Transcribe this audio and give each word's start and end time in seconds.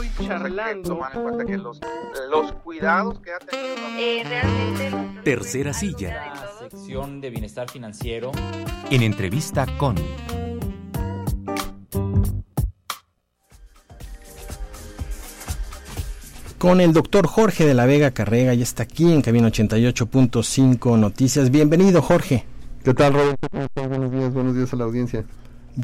estoy 0.00 0.26
charlando. 0.26 0.88
Tomar 0.88 1.14
en 1.14 1.22
cuenta 1.22 1.44
que 1.44 1.58
los, 1.58 1.80
los 2.30 2.52
cuidados 2.52 3.20
que 3.20 3.32
ha 3.32 3.38
tenido. 3.38 3.76
Eh, 3.98 4.22
realmente. 4.24 5.20
Tercera 5.24 5.72
silla. 5.72 6.34
La 6.34 6.68
sección 6.68 7.20
de 7.20 7.30
bienestar 7.30 7.70
financiero. 7.70 8.32
En 8.90 9.02
entrevista 9.02 9.66
con. 9.78 9.96
Con 16.58 16.80
el 16.80 16.92
doctor 16.92 17.26
Jorge 17.26 17.66
de 17.66 17.74
la 17.74 17.86
Vega 17.86 18.12
Carrega, 18.12 18.54
ya 18.54 18.62
está 18.62 18.84
aquí 18.84 19.12
en 19.12 19.20
Cabina 19.20 19.48
88.5 19.48 20.96
Noticias. 20.96 21.50
Bienvenido, 21.50 22.02
Jorge. 22.02 22.44
¿Qué 22.84 22.94
tal, 22.94 23.14
Roberto? 23.14 23.48
Buenos 23.74 24.12
días, 24.12 24.32
buenos 24.32 24.54
días 24.54 24.72
a 24.72 24.76
la 24.76 24.84
audiencia. 24.84 25.24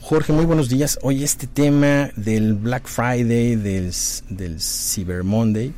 Jorge, 0.03 0.35
muy 0.35 0.45
buenos 0.45 0.69
días. 0.69 0.99
Hoy 1.01 1.25
este 1.25 1.47
tema 1.47 2.11
del 2.15 2.53
Black 2.53 2.87
Friday, 2.87 3.57
del, 3.57 3.91
del 4.29 4.61
Cyber 4.61 5.25
Monday, 5.25 5.73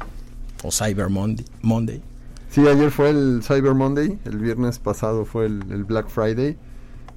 o 0.65 0.73
Cyber 0.73 1.09
Monday, 1.09 1.45
Monday. 1.63 2.03
Sí, 2.51 2.67
ayer 2.67 2.91
fue 2.91 3.11
el 3.11 3.41
Cyber 3.45 3.75
Monday, 3.75 4.19
el 4.25 4.39
viernes 4.39 4.81
pasado 4.81 5.25
fue 5.25 5.47
el, 5.47 5.63
el 5.71 5.85
Black 5.85 6.09
Friday 6.09 6.57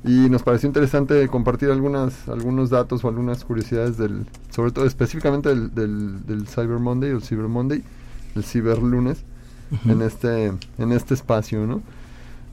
y 0.04 0.30
nos 0.30 0.44
pareció 0.44 0.68
interesante 0.68 1.28
compartir 1.30 1.72
algunas 1.72 2.28
algunos 2.28 2.70
datos 2.70 3.04
o 3.04 3.08
algunas 3.08 3.44
curiosidades 3.44 3.98
del 3.98 4.28
sobre 4.52 4.72
todo 4.72 4.86
específicamente 4.86 5.50
del, 5.50 5.74
del, 5.74 6.26
del 6.28 6.48
Cyber 6.48 6.78
Monday 6.78 7.14
o 7.14 7.22
Cyber 7.22 7.48
Monday 7.48 7.82
el 8.36 8.44
Cyber 8.44 8.78
Lunes 8.80 9.24
uh 9.72 9.76
-huh. 9.76 9.92
en 9.94 10.02
este 10.02 10.46
en 10.78 10.92
este 10.92 11.14
espacio 11.14 11.66
no 11.66 11.82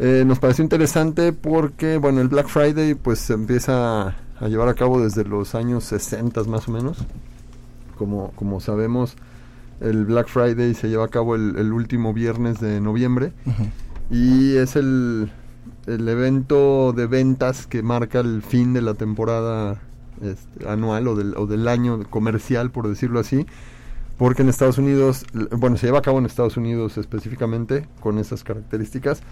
eh, 0.00 0.24
nos 0.26 0.38
pareció 0.38 0.64
interesante 0.64 1.32
porque 1.32 1.98
bueno 1.98 2.20
el 2.20 2.28
Black 2.28 2.48
Friday 2.48 2.94
pues 2.94 3.18
se 3.20 3.34
empieza 3.34 4.08
a 4.08 4.48
llevar 4.48 4.68
a 4.68 4.74
cabo 4.74 5.00
desde 5.00 5.24
los 5.24 5.54
años 5.54 5.84
60 5.84 6.42
más 6.44 6.68
o 6.68 6.72
menos. 6.72 6.98
Como 7.96 8.32
como 8.32 8.60
sabemos 8.60 9.14
el 9.80 10.06
Black 10.06 10.28
Friday 10.28 10.74
se 10.74 10.88
lleva 10.88 11.04
a 11.04 11.08
cabo 11.08 11.36
el, 11.36 11.56
el 11.56 11.72
último 11.72 12.12
viernes 12.12 12.60
de 12.60 12.80
noviembre. 12.80 13.32
Uh 13.46 13.50
-huh. 13.50 13.70
y 14.10 14.56
es 14.56 14.74
el 14.76 15.30
el 15.86 16.08
evento 16.08 16.92
de 16.92 17.06
ventas 17.06 17.66
que 17.66 17.82
marca 17.82 18.20
el 18.20 18.42
fin 18.42 18.72
de 18.72 18.82
la 18.82 18.94
temporada 18.94 19.80
este, 20.22 20.68
anual 20.68 21.08
o 21.08 21.16
del, 21.16 21.34
o 21.36 21.46
del, 21.46 21.66
año 21.68 22.04
comercial, 22.08 22.70
por 22.70 22.88
decirlo 22.88 23.20
así, 23.20 23.46
porque 24.18 24.42
en 24.42 24.50
Estados 24.50 24.78
Unidos, 24.78 25.24
bueno, 25.56 25.76
se 25.76 25.86
lleva 25.86 26.00
a 26.00 26.02
cabo 26.02 26.18
en 26.18 26.26
Estados 26.26 26.56
Unidos 26.56 26.98
específicamente 26.98 27.88
con 28.00 28.18
esas 28.18 28.44
características, 28.44 29.22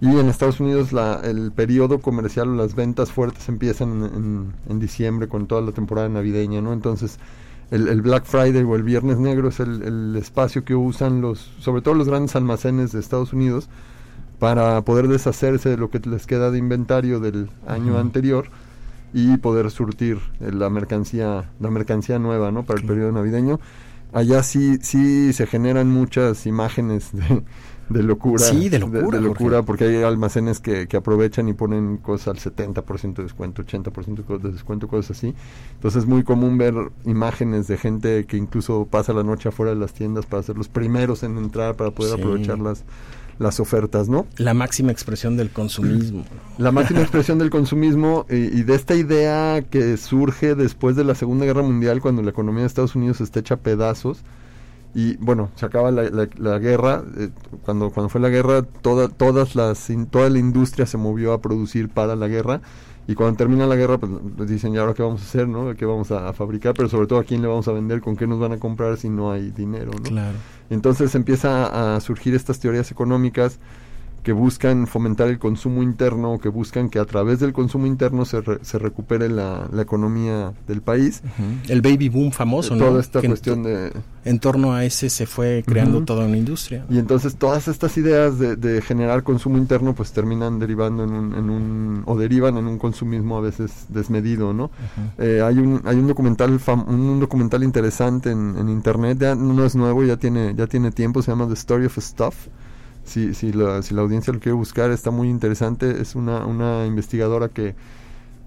y 0.00 0.06
en 0.06 0.28
Estados 0.28 0.60
Unidos 0.60 0.92
la, 0.92 1.20
el 1.24 1.52
periodo 1.52 2.00
comercial 2.00 2.48
o 2.50 2.54
las 2.54 2.74
ventas 2.74 3.10
fuertes 3.10 3.48
empiezan 3.48 4.04
en, 4.04 4.14
en, 4.14 4.52
en, 4.68 4.78
diciembre 4.78 5.28
con 5.28 5.46
toda 5.46 5.60
la 5.60 5.72
temporada 5.72 6.08
navideña, 6.08 6.60
¿no? 6.60 6.72
Entonces, 6.72 7.18
el, 7.70 7.88
el 7.88 8.00
Black 8.02 8.24
Friday 8.24 8.62
o 8.62 8.76
el 8.76 8.84
Viernes 8.84 9.18
Negro 9.18 9.48
es 9.48 9.60
el, 9.60 9.82
el 9.82 10.16
espacio 10.16 10.64
que 10.64 10.74
usan 10.74 11.20
los, 11.20 11.38
sobre 11.60 11.82
todo 11.82 11.94
los 11.94 12.08
grandes 12.08 12.36
almacenes 12.36 12.92
de 12.92 13.00
Estados 13.00 13.32
Unidos, 13.32 13.68
para 14.38 14.80
poder 14.82 15.08
deshacerse 15.08 15.68
de 15.68 15.76
lo 15.76 15.90
que 15.90 15.98
les 15.98 16.26
queda 16.26 16.50
de 16.50 16.58
inventario 16.58 17.20
del 17.20 17.50
año 17.66 17.94
uh 17.94 17.96
-huh. 17.96 18.00
anterior 18.00 18.46
y 19.12 19.36
poder 19.38 19.70
surtir 19.70 20.18
la 20.38 20.68
mercancía 20.70 21.50
la 21.60 21.70
mercancía 21.70 22.18
nueva 22.18 22.52
no 22.52 22.64
para 22.64 22.78
el 22.78 22.86
periodo 22.86 23.10
navideño 23.10 23.58
allá 24.12 24.42
sí 24.42 24.78
sí 24.82 25.32
se 25.32 25.46
generan 25.46 25.90
muchas 25.90 26.46
imágenes 26.46 27.10
de, 27.12 27.42
de 27.88 28.02
locura. 28.02 28.44
Sí 28.44 28.68
de 28.68 28.78
locura, 28.78 29.00
de, 29.00 29.16
de 29.18 29.20
locura 29.20 29.62
porque 29.62 29.84
hay 29.84 30.02
almacenes 30.02 30.60
que, 30.60 30.86
que, 30.86 30.96
aprovechan 30.96 31.48
y 31.48 31.54
ponen 31.54 31.98
cosas 31.98 32.28
al 32.46 32.54
70% 32.54 33.14
de 33.14 33.22
descuento 33.22 33.64
80% 33.64 34.38
de 34.38 34.52
descuento 34.52 34.88
cosas 34.88 35.16
así. 35.16 35.34
Entonces 35.74 36.02
es 36.02 36.08
muy 36.08 36.22
común 36.22 36.58
ver 36.58 36.74
imágenes 37.04 37.66
de 37.66 37.76
gente 37.76 38.26
que 38.26 38.36
incluso 38.36 38.86
pasa 38.90 39.12
la 39.12 39.22
noche 39.22 39.48
afuera 39.48 39.72
de 39.72 39.78
las 39.78 39.92
tiendas 39.92 40.26
para 40.26 40.42
ser 40.42 40.56
los 40.56 40.68
primeros 40.68 41.22
en 41.22 41.38
entrar 41.38 41.76
para 41.76 41.90
poder 41.90 42.16
sí. 42.16 42.20
aprovecharlas 42.20 42.84
las 43.38 43.60
ofertas, 43.60 44.08
¿no? 44.08 44.26
La 44.36 44.54
máxima 44.54 44.92
expresión 44.92 45.36
del 45.36 45.50
consumismo. 45.50 46.24
La 46.58 46.72
máxima 46.72 47.00
expresión 47.00 47.38
del 47.38 47.50
consumismo 47.50 48.26
y, 48.28 48.34
y, 48.34 48.62
de 48.62 48.74
esta 48.74 48.94
idea 48.94 49.62
que 49.62 49.96
surge 49.96 50.54
después 50.54 50.96
de 50.96 51.04
la 51.04 51.14
Segunda 51.14 51.44
Guerra 51.44 51.62
Mundial, 51.62 52.00
cuando 52.00 52.22
la 52.22 52.30
economía 52.30 52.62
de 52.62 52.66
Estados 52.66 52.96
Unidos 52.96 53.20
está 53.20 53.40
hecha 53.40 53.54
a 53.54 53.58
pedazos. 53.58 54.22
Y 54.94 55.16
bueno, 55.18 55.50
se 55.54 55.66
acaba 55.66 55.90
la, 55.90 56.04
la, 56.04 56.28
la 56.38 56.58
guerra, 56.58 57.04
eh, 57.18 57.28
cuando, 57.64 57.90
cuando 57.90 58.08
fue 58.08 58.20
la 58.20 58.30
guerra, 58.30 58.62
toda, 58.62 59.08
todas 59.08 59.54
las, 59.54 59.88
toda 60.10 60.30
la 60.30 60.38
industria 60.38 60.86
se 60.86 60.96
movió 60.96 61.32
a 61.32 61.40
producir 61.40 61.88
para 61.88 62.16
la 62.16 62.26
guerra. 62.26 62.62
Y 63.08 63.14
cuando 63.14 63.38
termina 63.38 63.66
la 63.66 63.74
guerra, 63.74 63.96
pues, 63.96 64.12
pues 64.36 64.50
dicen, 64.50 64.74
¿y 64.74 64.76
ahora 64.76 64.92
qué 64.92 65.02
vamos 65.02 65.22
a 65.22 65.24
hacer, 65.24 65.48
no? 65.48 65.74
¿Qué 65.74 65.86
vamos 65.86 66.10
a, 66.10 66.28
a, 66.28 66.34
fabricar? 66.34 66.74
Pero 66.74 66.90
sobre 66.90 67.06
todo, 67.06 67.18
¿a 67.18 67.24
quién 67.24 67.40
le 67.40 67.48
vamos 67.48 67.66
a 67.66 67.72
vender? 67.72 68.02
¿Con 68.02 68.16
qué 68.16 68.26
nos 68.26 68.38
van 68.38 68.52
a 68.52 68.58
comprar 68.58 68.98
si 68.98 69.08
no 69.08 69.32
hay 69.32 69.50
dinero, 69.50 69.92
no? 69.92 70.02
Claro. 70.02 70.36
Entonces 70.68 71.14
empieza 71.14 71.96
a 71.96 72.00
surgir 72.00 72.34
estas 72.34 72.60
teorías 72.60 72.90
económicas 72.90 73.60
que 74.22 74.32
buscan 74.32 74.86
fomentar 74.86 75.28
el 75.28 75.38
consumo 75.38 75.82
interno, 75.82 76.38
que 76.38 76.48
buscan 76.48 76.90
que 76.90 76.98
a 76.98 77.04
través 77.04 77.40
del 77.40 77.52
consumo 77.52 77.86
interno 77.86 78.24
se, 78.24 78.40
re, 78.40 78.58
se 78.62 78.78
recupere 78.78 79.28
la, 79.28 79.68
la, 79.72 79.82
economía 79.82 80.52
del 80.66 80.82
país. 80.82 81.22
Uh 81.24 81.28
-huh. 81.28 81.70
El 81.70 81.80
baby 81.80 82.08
boom 82.08 82.32
famoso, 82.32 82.74
¿no? 82.74 82.86
Toda 82.86 83.00
esta 83.00 83.20
que 83.20 83.28
cuestión 83.28 83.62
de... 83.62 83.92
En 84.24 84.38
torno 84.40 84.74
a 84.74 84.84
ese 84.84 85.08
se 85.08 85.26
fue 85.26 85.62
creando 85.66 85.98
uh 85.98 86.02
-huh. 86.02 86.06
toda 86.06 86.26
una 86.26 86.36
industria. 86.36 86.84
Y 86.90 86.98
entonces 86.98 87.36
todas 87.36 87.68
estas 87.68 87.96
ideas 87.96 88.38
de, 88.38 88.56
de 88.56 88.82
generar 88.82 89.22
consumo 89.22 89.56
interno 89.56 89.94
pues 89.94 90.12
terminan 90.12 90.58
derivando 90.58 91.04
en 91.04 91.12
un, 91.12 91.34
en 91.34 91.50
un, 91.50 92.02
o 92.04 92.16
derivan 92.16 92.56
en 92.58 92.66
un 92.66 92.78
consumismo 92.78 93.38
a 93.38 93.40
veces 93.40 93.86
desmedido, 93.88 94.52
¿no? 94.52 94.64
Uh 94.64 94.68
-huh. 94.68 95.24
eh, 95.24 95.42
hay, 95.42 95.58
un, 95.58 95.80
hay 95.84 95.96
un 95.96 96.06
documental 96.06 96.58
un 96.86 97.20
documental 97.20 97.62
interesante 97.62 98.30
en, 98.30 98.56
en, 98.58 98.68
internet, 98.68 99.18
ya 99.20 99.34
no 99.34 99.64
es 99.64 99.74
nuevo, 99.74 100.04
ya 100.04 100.16
tiene, 100.16 100.54
ya 100.54 100.66
tiene 100.66 100.90
tiempo, 100.90 101.22
se 101.22 101.30
llama 101.30 101.46
The 101.46 101.54
Story 101.54 101.86
of 101.86 101.96
Stuff 101.98 102.48
si, 103.08 103.34
si, 103.34 103.52
la, 103.52 103.82
si 103.82 103.94
la 103.94 104.02
audiencia 104.02 104.32
lo 104.32 104.40
quiere 104.40 104.56
buscar, 104.56 104.90
está 104.90 105.10
muy 105.10 105.28
interesante. 105.28 106.00
Es 106.00 106.14
una, 106.14 106.46
una 106.46 106.86
investigadora 106.86 107.48
que, 107.48 107.74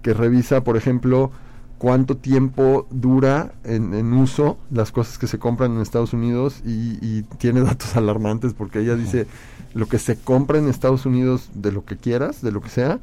que 0.01 0.13
revisa, 0.13 0.63
por 0.63 0.77
ejemplo, 0.77 1.31
cuánto 1.77 2.15
tiempo 2.15 2.87
dura 2.91 3.53
en, 3.63 3.93
en, 3.93 4.13
uso 4.13 4.57
las 4.69 4.91
cosas 4.91 5.17
que 5.17 5.27
se 5.27 5.39
compran 5.39 5.73
en 5.73 5.81
Estados 5.81 6.13
Unidos 6.13 6.61
y, 6.63 6.97
y 7.01 7.23
tiene 7.39 7.61
datos 7.63 7.95
alarmantes 7.97 8.53
porque 8.53 8.79
ella 8.79 8.95
dice 8.95 9.25
lo 9.73 9.87
que 9.87 9.97
se 9.97 10.17
compra 10.17 10.59
en 10.59 10.67
Estados 10.67 11.05
Unidos 11.05 11.49
de 11.55 11.71
lo 11.71 11.83
que 11.83 11.97
quieras, 11.97 12.41
de 12.41 12.51
lo 12.51 12.61
que 12.61 12.69
sea, 12.69 12.99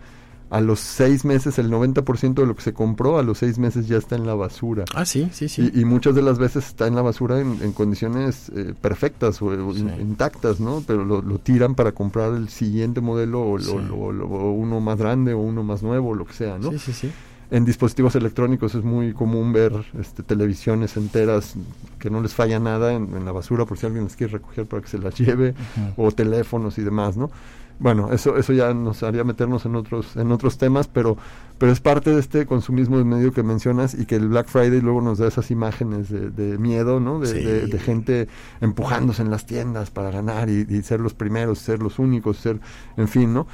a 0.51 0.61
los 0.61 0.81
seis 0.81 1.25
meses 1.25 1.59
el 1.59 1.71
90% 1.71 2.35
de 2.35 2.47
lo 2.47 2.57
que 2.57 2.63
se 2.63 2.73
compró 2.73 3.19
a 3.19 3.23
los 3.23 3.39
seis 3.39 3.59
meses 3.59 3.87
ya 3.87 3.99
está 3.99 4.17
en 4.17 4.27
la 4.27 4.35
basura. 4.35 4.85
Ah, 4.95 5.05
sí, 5.05 5.29
sí, 5.33 5.49
sí. 5.49 5.71
Y, 5.75 5.81
y 5.81 5.85
muchas 5.85 6.15
de 6.15 6.23
las 6.23 6.39
veces 6.39 6.67
está 6.67 6.87
en 6.87 6.95
la 6.95 7.03
basura 7.03 7.41
en, 7.41 7.59
en 7.63 7.73
condiciones 7.73 8.51
eh, 8.55 8.75
perfectas 8.81 9.43
o 9.43 9.75
sí. 9.75 9.87
intactas, 10.01 10.61
¿no? 10.61 10.83
Pero 10.87 11.05
lo, 11.05 11.21
lo, 11.21 11.39
tiran 11.39 11.75
para 11.75 11.93
comprar 11.93 12.33
el 12.35 12.49
siguiente 12.49 13.01
modelo 13.01 13.43
o, 13.43 13.59
sí. 13.59 13.71
o, 13.71 13.75
o, 13.75 14.53
uno 14.53 14.81
más 14.81 14.99
grande 14.99 15.35
o 15.35 15.39
uno 15.39 15.63
más 15.63 15.83
nuevo, 15.83 16.15
lo 16.15 16.25
que 16.25 16.33
sea, 16.33 16.59
¿no? 16.59 16.71
Sí, 16.73 16.79
sí, 16.79 16.93
sí. 16.93 17.11
En 17.51 17.65
dispositivos 17.65 18.15
electrónicos 18.15 18.75
es 18.75 18.85
muy 18.85 19.15
común 19.15 19.55
ver 19.55 19.73
este, 19.99 20.23
televisiones 20.23 20.99
enteras 20.99 21.55
que 21.99 22.11
no 22.11 22.21
les 22.21 22.35
falla 22.35 22.59
nada 22.59 22.93
en, 22.93 23.15
en, 23.17 23.25
la 23.25 23.33
basura 23.33 23.65
por 23.65 23.79
si 23.79 23.87
alguien 23.87 24.05
les 24.05 24.17
quiere 24.17 24.35
recoger 24.35 24.67
para 24.67 24.83
que 24.83 24.89
se 24.89 24.99
las 24.99 25.15
lleve, 25.19 25.51
uh 25.51 25.81
-huh. 26.03 26.09
o 26.09 26.13
teléfonos 26.13 26.77
y 26.79 26.83
demás, 26.83 27.17
¿no? 27.17 27.31
Bueno, 27.81 28.13
eso, 28.13 28.37
eso 28.37 28.53
ya 28.53 28.75
nos 28.75 29.03
haría 29.05 29.23
meternos 29.23 29.65
en 29.65 29.77
otros, 29.77 30.17
en 30.17 30.33
otros 30.33 30.59
temas, 30.59 30.89
pero, 30.89 31.17
pero 31.59 31.71
es 31.71 31.81
parte 31.81 32.11
de 32.11 32.19
este 32.19 32.45
consumismo 32.45 32.99
de 32.99 33.05
medio 33.05 33.33
que 33.33 33.45
mencionas 33.45 33.95
y 33.95 34.05
que 34.05 34.17
el 34.17 34.29
Black 34.29 34.49
Friday 34.49 34.81
luego 34.81 35.01
nos 35.01 35.19
da 35.19 35.29
esas 35.29 35.51
imágenes 35.53 36.09
de, 36.09 36.31
de 36.31 36.59
miedo, 36.59 36.99
¿no? 36.99 37.21
De, 37.21 37.27
sí. 37.29 37.45
de, 37.45 37.67
de, 37.67 37.79
gente 37.79 38.29
empujándose 38.61 39.23
en 39.23 39.31
las 39.31 39.47
tiendas 39.47 39.91
para 39.91 40.11
ganar 40.11 40.51
y, 40.51 40.67
y, 40.69 40.83
ser 40.83 40.99
los 40.99 41.15
primeros, 41.15 41.61
ser 41.61 41.81
los 41.81 42.01
únicos, 42.01 42.39
ser, 42.39 42.59
en 42.97 43.07
fin, 43.07 43.33
¿no? 43.33 43.47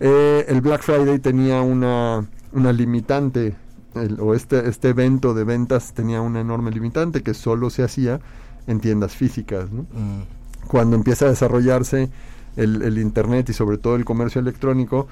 Eh, 0.00 0.46
el 0.48 0.62
Black 0.62 0.82
Friday 0.82 1.18
tenía 1.18 1.60
una, 1.60 2.26
una 2.52 2.72
limitante, 2.72 3.56
el, 3.94 4.18
o 4.20 4.34
este, 4.34 4.68
este 4.70 4.88
evento 4.88 5.34
de 5.34 5.44
ventas 5.44 5.92
tenía 5.92 6.22
una 6.22 6.40
enorme 6.40 6.70
limitante 6.70 7.22
que 7.22 7.34
solo 7.34 7.68
se 7.68 7.82
hacía 7.82 8.20
en 8.66 8.80
tiendas 8.80 9.14
físicas, 9.14 9.70
¿no? 9.70 9.82
Mm. 9.82 10.66
Cuando 10.66 10.96
empieza 10.96 11.26
a 11.26 11.28
desarrollarse 11.28 12.10
el, 12.56 12.82
el, 12.82 12.98
Internet 12.98 13.48
y 13.50 13.52
sobre 13.52 13.78
todo 13.78 13.96
el 13.96 14.04
comercio 14.04 14.40
electrónico, 14.40 15.06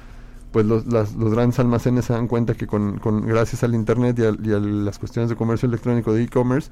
pues 0.52 0.66
los, 0.66 0.86
las, 0.86 1.14
los 1.14 1.32
grandes 1.32 1.58
almacenes 1.58 2.06
se 2.06 2.12
dan 2.12 2.28
cuenta 2.28 2.54
que 2.54 2.66
con, 2.66 2.98
con 2.98 3.26
gracias 3.26 3.64
al 3.64 3.74
Internet 3.74 4.18
y 4.18 4.22
a, 4.22 4.36
y 4.42 4.52
a, 4.52 4.58
las 4.60 4.98
cuestiones 4.98 5.28
de 5.28 5.36
comercio 5.36 5.68
electrónico 5.68 6.12
de 6.12 6.22
e-commerce 6.22 6.70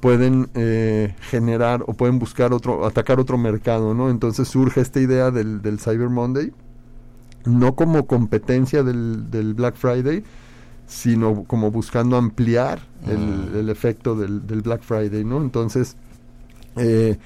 pueden 0.00 0.48
eh, 0.54 1.14
generar 1.20 1.82
o 1.86 1.94
pueden 1.94 2.18
buscar 2.18 2.52
otro, 2.52 2.86
atacar 2.86 3.18
otro 3.18 3.38
mercado, 3.38 3.94
¿no? 3.94 4.10
Entonces 4.10 4.48
surge 4.48 4.80
esta 4.80 5.00
idea 5.00 5.30
del, 5.30 5.62
del 5.62 5.78
Cyber 5.78 6.08
Monday, 6.08 6.52
no 7.44 7.74
como 7.74 8.06
competencia 8.06 8.82
del, 8.82 9.30
del, 9.30 9.54
Black 9.54 9.76
Friday, 9.76 10.22
sino 10.86 11.44
como 11.44 11.70
buscando 11.70 12.16
ampliar 12.16 12.80
el, 13.06 13.18
mm. 13.18 13.58
el 13.58 13.68
efecto 13.70 14.14
del, 14.14 14.46
del, 14.46 14.62
Black 14.62 14.82
Friday, 14.82 15.24
¿no? 15.24 15.40
Entonces, 15.40 15.96
eh, 16.76 17.18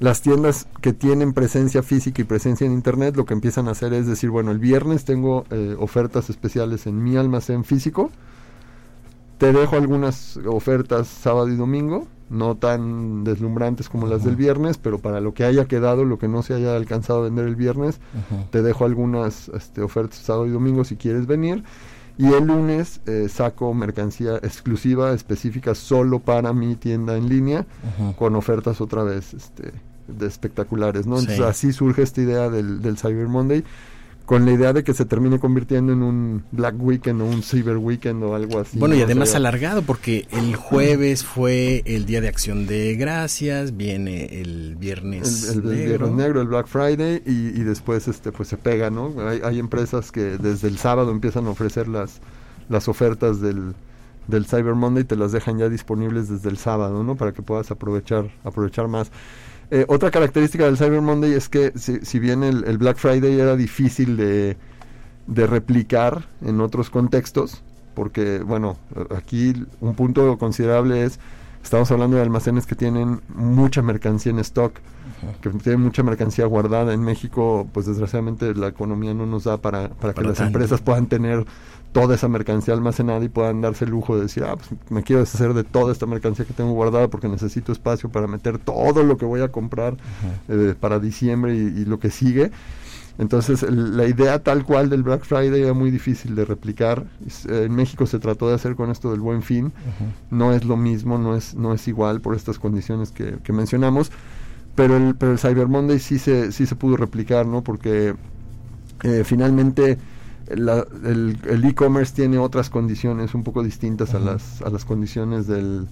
las 0.00 0.22
tiendas 0.22 0.66
que 0.80 0.92
tienen 0.92 1.32
presencia 1.32 1.82
física 1.82 2.22
y 2.22 2.24
presencia 2.24 2.66
en 2.66 2.72
internet 2.72 3.16
lo 3.16 3.26
que 3.26 3.34
empiezan 3.34 3.68
a 3.68 3.72
hacer 3.72 3.92
es 3.92 4.06
decir, 4.06 4.30
bueno, 4.30 4.50
el 4.50 4.58
viernes 4.58 5.04
tengo 5.04 5.44
eh, 5.50 5.76
ofertas 5.78 6.30
especiales 6.30 6.86
en 6.86 7.02
mi 7.02 7.16
almacén 7.16 7.64
físico, 7.64 8.10
te 9.38 9.52
dejo 9.52 9.76
algunas 9.76 10.38
ofertas 10.46 11.06
sábado 11.06 11.48
y 11.48 11.56
domingo 11.56 12.06
no 12.30 12.56
tan 12.56 13.24
deslumbrantes 13.24 13.88
como 13.88 14.06
las 14.06 14.24
del 14.24 14.36
viernes, 14.36 14.78
pero 14.78 15.00
para 15.00 15.20
lo 15.20 15.34
que 15.34 15.44
haya 15.44 15.66
quedado, 15.66 16.04
lo 16.04 16.18
que 16.18 16.28
no 16.28 16.42
se 16.42 16.54
haya 16.54 16.76
alcanzado 16.76 17.18
a 17.18 17.22
vender 17.24 17.46
el 17.46 17.56
viernes, 17.56 18.00
te 18.50 18.62
dejo 18.62 18.84
algunas 18.84 19.48
este, 19.48 19.82
ofertas 19.82 20.20
sábado 20.20 20.46
y 20.46 20.50
domingo 20.50 20.84
si 20.84 20.96
quieres 20.96 21.26
venir. 21.26 21.64
Y 22.16 22.32
el 22.34 22.46
lunes 22.46 23.00
eh, 23.06 23.28
saco 23.28 23.72
mercancía 23.74 24.36
exclusiva, 24.36 25.12
específica 25.12 25.74
solo 25.74 26.20
para 26.20 26.52
mi 26.52 26.76
tienda 26.76 27.16
en 27.16 27.28
línea, 27.28 27.66
con 28.16 28.36
ofertas 28.36 28.80
otra 28.80 29.02
vez 29.02 29.34
este, 29.34 29.72
de 30.18 30.26
espectaculares, 30.26 31.06
¿no? 31.06 31.16
Sí. 31.16 31.22
Entonces 31.22 31.44
así 31.46 31.72
surge 31.72 32.02
esta 32.02 32.20
idea 32.20 32.48
del, 32.50 32.82
del 32.82 32.96
Cyber 32.98 33.28
Monday, 33.28 33.64
con 34.26 34.44
la 34.46 34.52
idea 34.52 34.72
de 34.72 34.84
que 34.84 34.94
se 34.94 35.04
termine 35.04 35.40
convirtiendo 35.40 35.92
en 35.92 36.04
un 36.04 36.44
Black 36.52 36.76
Weekend 36.78 37.20
o 37.20 37.24
un 37.24 37.42
Cyber 37.42 37.78
Weekend 37.78 38.22
o 38.22 38.36
algo 38.36 38.60
así. 38.60 38.78
Bueno, 38.78 38.94
y 38.94 39.02
además 39.02 39.28
O 39.28 39.32
sea, 39.32 39.38
alargado, 39.38 39.82
porque 39.82 40.28
el 40.30 40.54
jueves 40.54 41.24
fue 41.24 41.82
el 41.84 42.06
Día 42.06 42.20
de 42.20 42.28
Acción 42.28 42.66
de 42.68 42.94
Gracias, 42.94 43.76
viene 43.76 44.40
el 44.40 44.76
Viernes 44.76 45.48
el, 45.48 45.58
el- 45.58 45.64
el 45.64 45.64
Negro. 45.70 45.88
Viernes 46.06 46.12
Negro, 46.12 46.40
el 46.42 46.46
Black 46.46 46.68
Friday 46.68 47.22
y, 47.26 47.30
y 47.60 47.64
después 47.64 48.06
este 48.06 48.30
pues 48.30 48.48
se 48.48 48.56
pega, 48.56 48.88
¿no? 48.88 49.14
Hay, 49.28 49.40
hay 49.42 49.58
empresas 49.58 50.12
que 50.12 50.38
desde 50.38 50.68
el 50.68 50.78
sábado 50.78 51.10
empiezan 51.10 51.46
a 51.46 51.50
ofrecer 51.50 51.88
las, 51.88 52.20
las 52.68 52.86
ofertas 52.86 53.40
del, 53.40 53.74
del 54.28 54.46
Cyber 54.46 54.76
Monday 54.76 55.02
y 55.02 55.06
te 55.06 55.16
las 55.16 55.32
dejan 55.32 55.58
ya 55.58 55.68
disponibles 55.68 56.28
desde 56.28 56.50
el 56.50 56.56
sábado, 56.56 57.02
¿no? 57.02 57.16
Para 57.16 57.32
que 57.32 57.42
puedas 57.42 57.72
aprovechar, 57.72 58.30
aprovechar 58.44 58.86
más. 58.86 59.10
Eh, 59.70 59.84
otra 59.88 60.10
característica 60.10 60.64
del 60.64 60.76
Cyber 60.76 61.00
Monday 61.00 61.32
es 61.32 61.48
que 61.48 61.72
si, 61.76 62.00
si 62.04 62.18
bien 62.18 62.42
el, 62.42 62.64
el 62.64 62.78
Black 62.78 62.96
Friday 62.96 63.38
era 63.38 63.54
difícil 63.54 64.16
de, 64.16 64.56
de 65.26 65.46
replicar 65.46 66.26
en 66.44 66.60
otros 66.60 66.90
contextos, 66.90 67.62
porque, 67.94 68.40
bueno, 68.40 68.78
aquí 69.16 69.54
un 69.80 69.94
punto 69.94 70.38
considerable 70.38 71.04
es, 71.04 71.20
estamos 71.62 71.90
hablando 71.90 72.16
de 72.16 72.22
almacenes 72.22 72.66
que 72.66 72.74
tienen 72.74 73.20
mucha 73.34 73.82
mercancía 73.82 74.32
en 74.32 74.38
stock, 74.40 74.74
que 75.40 75.50
tienen 75.50 75.82
mucha 75.82 76.02
mercancía 76.02 76.46
guardada. 76.46 76.92
En 76.94 77.02
México, 77.02 77.68
pues 77.72 77.86
desgraciadamente 77.86 78.54
la 78.54 78.68
economía 78.68 79.14
no 79.14 79.26
nos 79.26 79.44
da 79.44 79.58
para, 79.58 79.88
para 79.88 80.14
que 80.14 80.22
las 80.22 80.38
tanto. 80.38 80.58
empresas 80.58 80.80
puedan 80.80 81.06
tener 81.06 81.44
toda 81.92 82.14
esa 82.14 82.28
mercancía 82.28 82.72
almacenada 82.74 83.24
y 83.24 83.28
puedan 83.28 83.60
darse 83.60 83.84
el 83.84 83.90
lujo 83.90 84.14
de 84.16 84.22
decir, 84.22 84.44
ah, 84.44 84.56
pues 84.56 84.70
me 84.90 85.02
quiero 85.02 85.20
deshacer 85.20 85.54
de 85.54 85.64
toda 85.64 85.92
esta 85.92 86.06
mercancía 86.06 86.44
que 86.44 86.52
tengo 86.52 86.72
guardada 86.72 87.08
porque 87.08 87.28
necesito 87.28 87.72
espacio 87.72 88.08
para 88.10 88.26
meter 88.28 88.58
todo 88.58 89.02
lo 89.02 89.16
que 89.16 89.24
voy 89.24 89.40
a 89.40 89.48
comprar 89.48 89.96
eh, 90.48 90.74
para 90.78 91.00
diciembre 91.00 91.54
y, 91.54 91.58
y 91.58 91.84
lo 91.84 91.98
que 91.98 92.10
sigue. 92.10 92.52
Entonces, 93.18 93.62
el- 93.62 93.96
la 93.96 94.06
idea 94.06 94.38
tal 94.42 94.64
cual 94.64 94.88
del 94.88 95.02
Black 95.02 95.24
Friday 95.24 95.60
era 95.62 95.74
muy 95.74 95.90
difícil 95.90 96.34
de 96.34 96.44
replicar. 96.44 97.04
En 97.48 97.74
México 97.74 98.06
se 98.06 98.18
trató 98.18 98.48
de 98.48 98.54
hacer 98.54 98.76
con 98.76 98.90
esto 98.90 99.10
del 99.10 99.20
buen 99.20 99.42
fin. 99.42 99.72
No 100.30 100.52
es 100.52 100.64
lo 100.64 100.76
mismo, 100.76 101.18
no 101.18 101.36
es, 101.36 101.54
no 101.54 101.74
es 101.74 101.86
igual 101.88 102.20
por 102.20 102.34
estas 102.34 102.58
condiciones 102.58 103.10
que, 103.10 103.38
que 103.44 103.52
mencionamos. 103.52 104.10
Pero 104.74 104.96
el, 104.96 105.14
pero 105.16 105.32
el 105.32 105.38
Cyber 105.38 105.68
Monday 105.68 105.98
sí 105.98 106.18
se, 106.18 106.52
sí 106.52 106.64
se 106.66 106.76
pudo 106.76 106.96
replicar, 106.96 107.44
¿no? 107.46 107.62
Porque 107.62 108.14
eh, 109.02 109.22
finalmente 109.24 109.98
la- 110.54 110.86
el 111.04 111.38
el 111.48 111.64
e-commerce 111.64 112.14
tiene 112.14 112.38
otras 112.38 112.70
condiciones 112.70 113.34
un 113.34 113.44
poco 113.44 113.62
distintas 113.62 114.14
a, 114.14 114.18
las, 114.18 114.62
a 114.62 114.70
las 114.70 114.84
condiciones 114.84 115.46
del, 115.46 115.86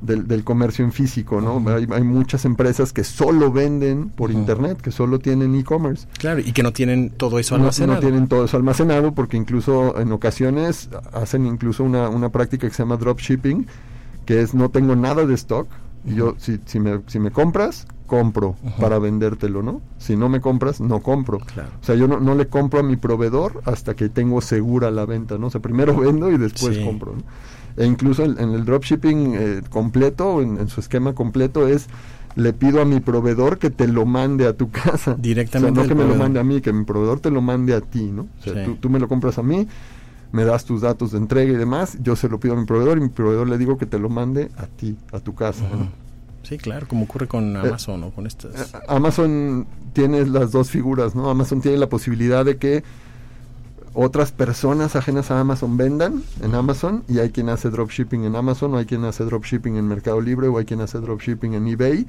del, 0.00 0.26
del 0.28 0.44
comercio 0.44 0.84
en 0.84 0.92
físico, 0.92 1.40
¿no? 1.40 1.62
Hay, 1.70 1.86
hay 1.90 2.02
muchas 2.02 2.44
empresas 2.44 2.92
que 2.92 3.04
solo 3.04 3.50
venden 3.52 4.10
por 4.10 4.30
internet, 4.30 4.80
que 4.80 4.90
solo 4.90 5.18
tienen 5.18 5.54
e-commerce. 5.54 6.06
Claro, 6.18 6.40
y 6.40 6.52
que 6.52 6.62
no 6.62 6.72
tienen 6.72 7.10
todo 7.10 7.38
eso 7.38 7.54
almacenado. 7.54 7.94
no 7.94 8.00
tienen 8.00 8.28
todo 8.28 8.44
eso 8.44 8.56
almacenado 8.56 9.12
porque 9.12 9.36
incluso 9.36 9.98
en 9.98 10.12
ocasiones 10.12 10.90
hacen 11.12 11.46
incluso 11.46 11.84
una, 11.84 12.08
una 12.08 12.28
práctica 12.30 12.68
que 12.68 12.74
se 12.74 12.82
llama 12.82 12.96
dropshipping, 12.96 13.66
que 14.26 14.40
es 14.42 14.54
no 14.54 14.68
tengo 14.70 14.94
nada 14.96 15.24
de 15.26 15.34
stock, 15.34 15.68
y 16.06 16.14
yo 16.16 16.34
si, 16.38 16.60
si, 16.66 16.80
me, 16.80 17.00
si 17.06 17.18
me 17.18 17.30
compras, 17.30 17.86
compro 18.06 18.56
para 18.78 18.98
vendértelo, 18.98 19.62
¿no? 19.62 19.80
Si 19.96 20.16
no 20.16 20.28
me 20.28 20.42
compras, 20.42 20.78
no 20.82 21.00
compro. 21.00 21.38
Claro. 21.38 21.70
O 21.80 21.84
sea, 21.84 21.94
yo 21.94 22.06
no, 22.06 22.20
no 22.20 22.34
le 22.34 22.46
compro 22.48 22.80
a 22.80 22.82
mi 22.82 22.96
proveedor 22.96 23.62
hasta 23.64 23.94
que 23.94 24.10
tengo 24.10 24.42
segura 24.42 24.90
la 24.90 25.06
venta, 25.06 25.38
¿no? 25.38 25.46
O 25.46 25.50
sea, 25.50 25.62
primero 25.62 25.96
vendo 25.98 26.30
y 26.30 26.36
después 26.36 26.76
Sí. 26.76 26.84
compro, 26.84 27.14
¿no? 27.16 27.22
E 27.76 27.84
incluso 27.86 28.24
en, 28.24 28.38
en 28.38 28.50
el 28.52 28.64
dropshipping 28.64 29.34
eh, 29.34 29.62
completo, 29.70 30.40
en, 30.42 30.58
en 30.58 30.68
su 30.68 30.80
esquema 30.80 31.14
completo, 31.14 31.66
es 31.68 31.86
le 32.36 32.52
pido 32.52 32.80
a 32.80 32.84
mi 32.84 33.00
proveedor 33.00 33.58
que 33.58 33.70
te 33.70 33.86
lo 33.88 34.06
mande 34.06 34.46
a 34.46 34.52
tu 34.56 34.70
casa. 34.70 35.14
Directamente 35.18 35.80
O 35.80 35.82
sea, 35.82 35.82
no 35.84 35.88
que 35.88 35.94
me 35.94 36.00
lo 36.02 36.08
proveedor. 36.08 36.18
mande 36.18 36.40
a 36.40 36.44
mí, 36.44 36.60
que 36.60 36.72
mi 36.72 36.84
proveedor 36.84 37.20
te 37.20 37.30
lo 37.30 37.40
mande 37.40 37.74
a 37.74 37.80
ti, 37.80 38.10
¿no? 38.10 38.22
O 38.40 38.42
sea, 38.42 38.54
Sí. 38.54 38.60
tú, 38.64 38.74
tú 38.76 38.90
me 38.90 38.98
lo 38.98 39.06
compras 39.08 39.38
a 39.38 39.42
mí, 39.42 39.68
me 40.32 40.44
das 40.44 40.64
tus 40.64 40.80
datos 40.80 41.12
de 41.12 41.18
entrega 41.18 41.52
y 41.52 41.56
demás, 41.56 41.96
yo 42.02 42.16
se 42.16 42.28
lo 42.28 42.40
pido 42.40 42.54
a 42.54 42.56
mi 42.56 42.64
proveedor 42.66 42.98
y 42.98 43.02
mi 43.02 43.08
proveedor 43.08 43.48
le 43.48 43.56
digo 43.56 43.78
que 43.78 43.86
te 43.86 44.00
lo 44.00 44.08
mande 44.08 44.50
a 44.56 44.66
ti, 44.66 44.96
a 45.12 45.20
tu 45.20 45.34
casa, 45.34 45.64
Ujú. 45.64 45.76
¿no? 45.84 45.88
Sí, 46.42 46.58
claro, 46.58 46.86
como 46.88 47.04
ocurre 47.04 47.26
con 47.28 47.56
Amazon 47.56 48.02
o 48.04 48.10
con 48.10 48.26
estas. 48.26 48.74
Eh, 48.74 48.78
Amazon 48.88 49.66
tiene 49.92 50.26
las 50.26 50.50
dos 50.52 50.70
figuras, 50.70 51.14
¿no? 51.14 51.30
Amazon 51.30 51.60
tiene 51.62 51.78
la 51.78 51.88
posibilidad 51.88 52.44
de 52.44 52.56
que 52.56 52.82
otras 53.94 54.32
personas 54.32 54.96
ajenas 54.96 55.30
a 55.30 55.38
Amazon 55.40 55.76
vendan 55.76 56.22
en 56.42 56.54
Amazon 56.54 57.04
y 57.08 57.20
hay 57.20 57.30
quien 57.30 57.48
hace 57.48 57.70
dropshipping 57.70 58.24
en 58.24 58.34
Amazon 58.36 58.74
o 58.74 58.78
hay 58.78 58.86
quien 58.86 59.04
hace 59.04 59.24
dropshipping 59.24 59.76
en 59.76 59.86
Mercado 59.88 60.20
Libre 60.20 60.48
o 60.48 60.58
hay 60.58 60.64
quien 60.64 60.80
hace 60.80 60.98
dropshipping 60.98 61.54
en 61.54 61.68
eBay, 61.68 62.06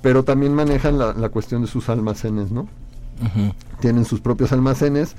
pero 0.00 0.22
también 0.24 0.54
manejan 0.54 0.96
la, 0.98 1.12
la 1.14 1.28
cuestión 1.28 1.62
de 1.62 1.68
sus 1.68 1.88
almacenes, 1.88 2.50
¿no? 2.52 2.68
Tienen 3.80 4.04
sus 4.04 4.20
propios 4.20 4.52
almacenes 4.52 5.16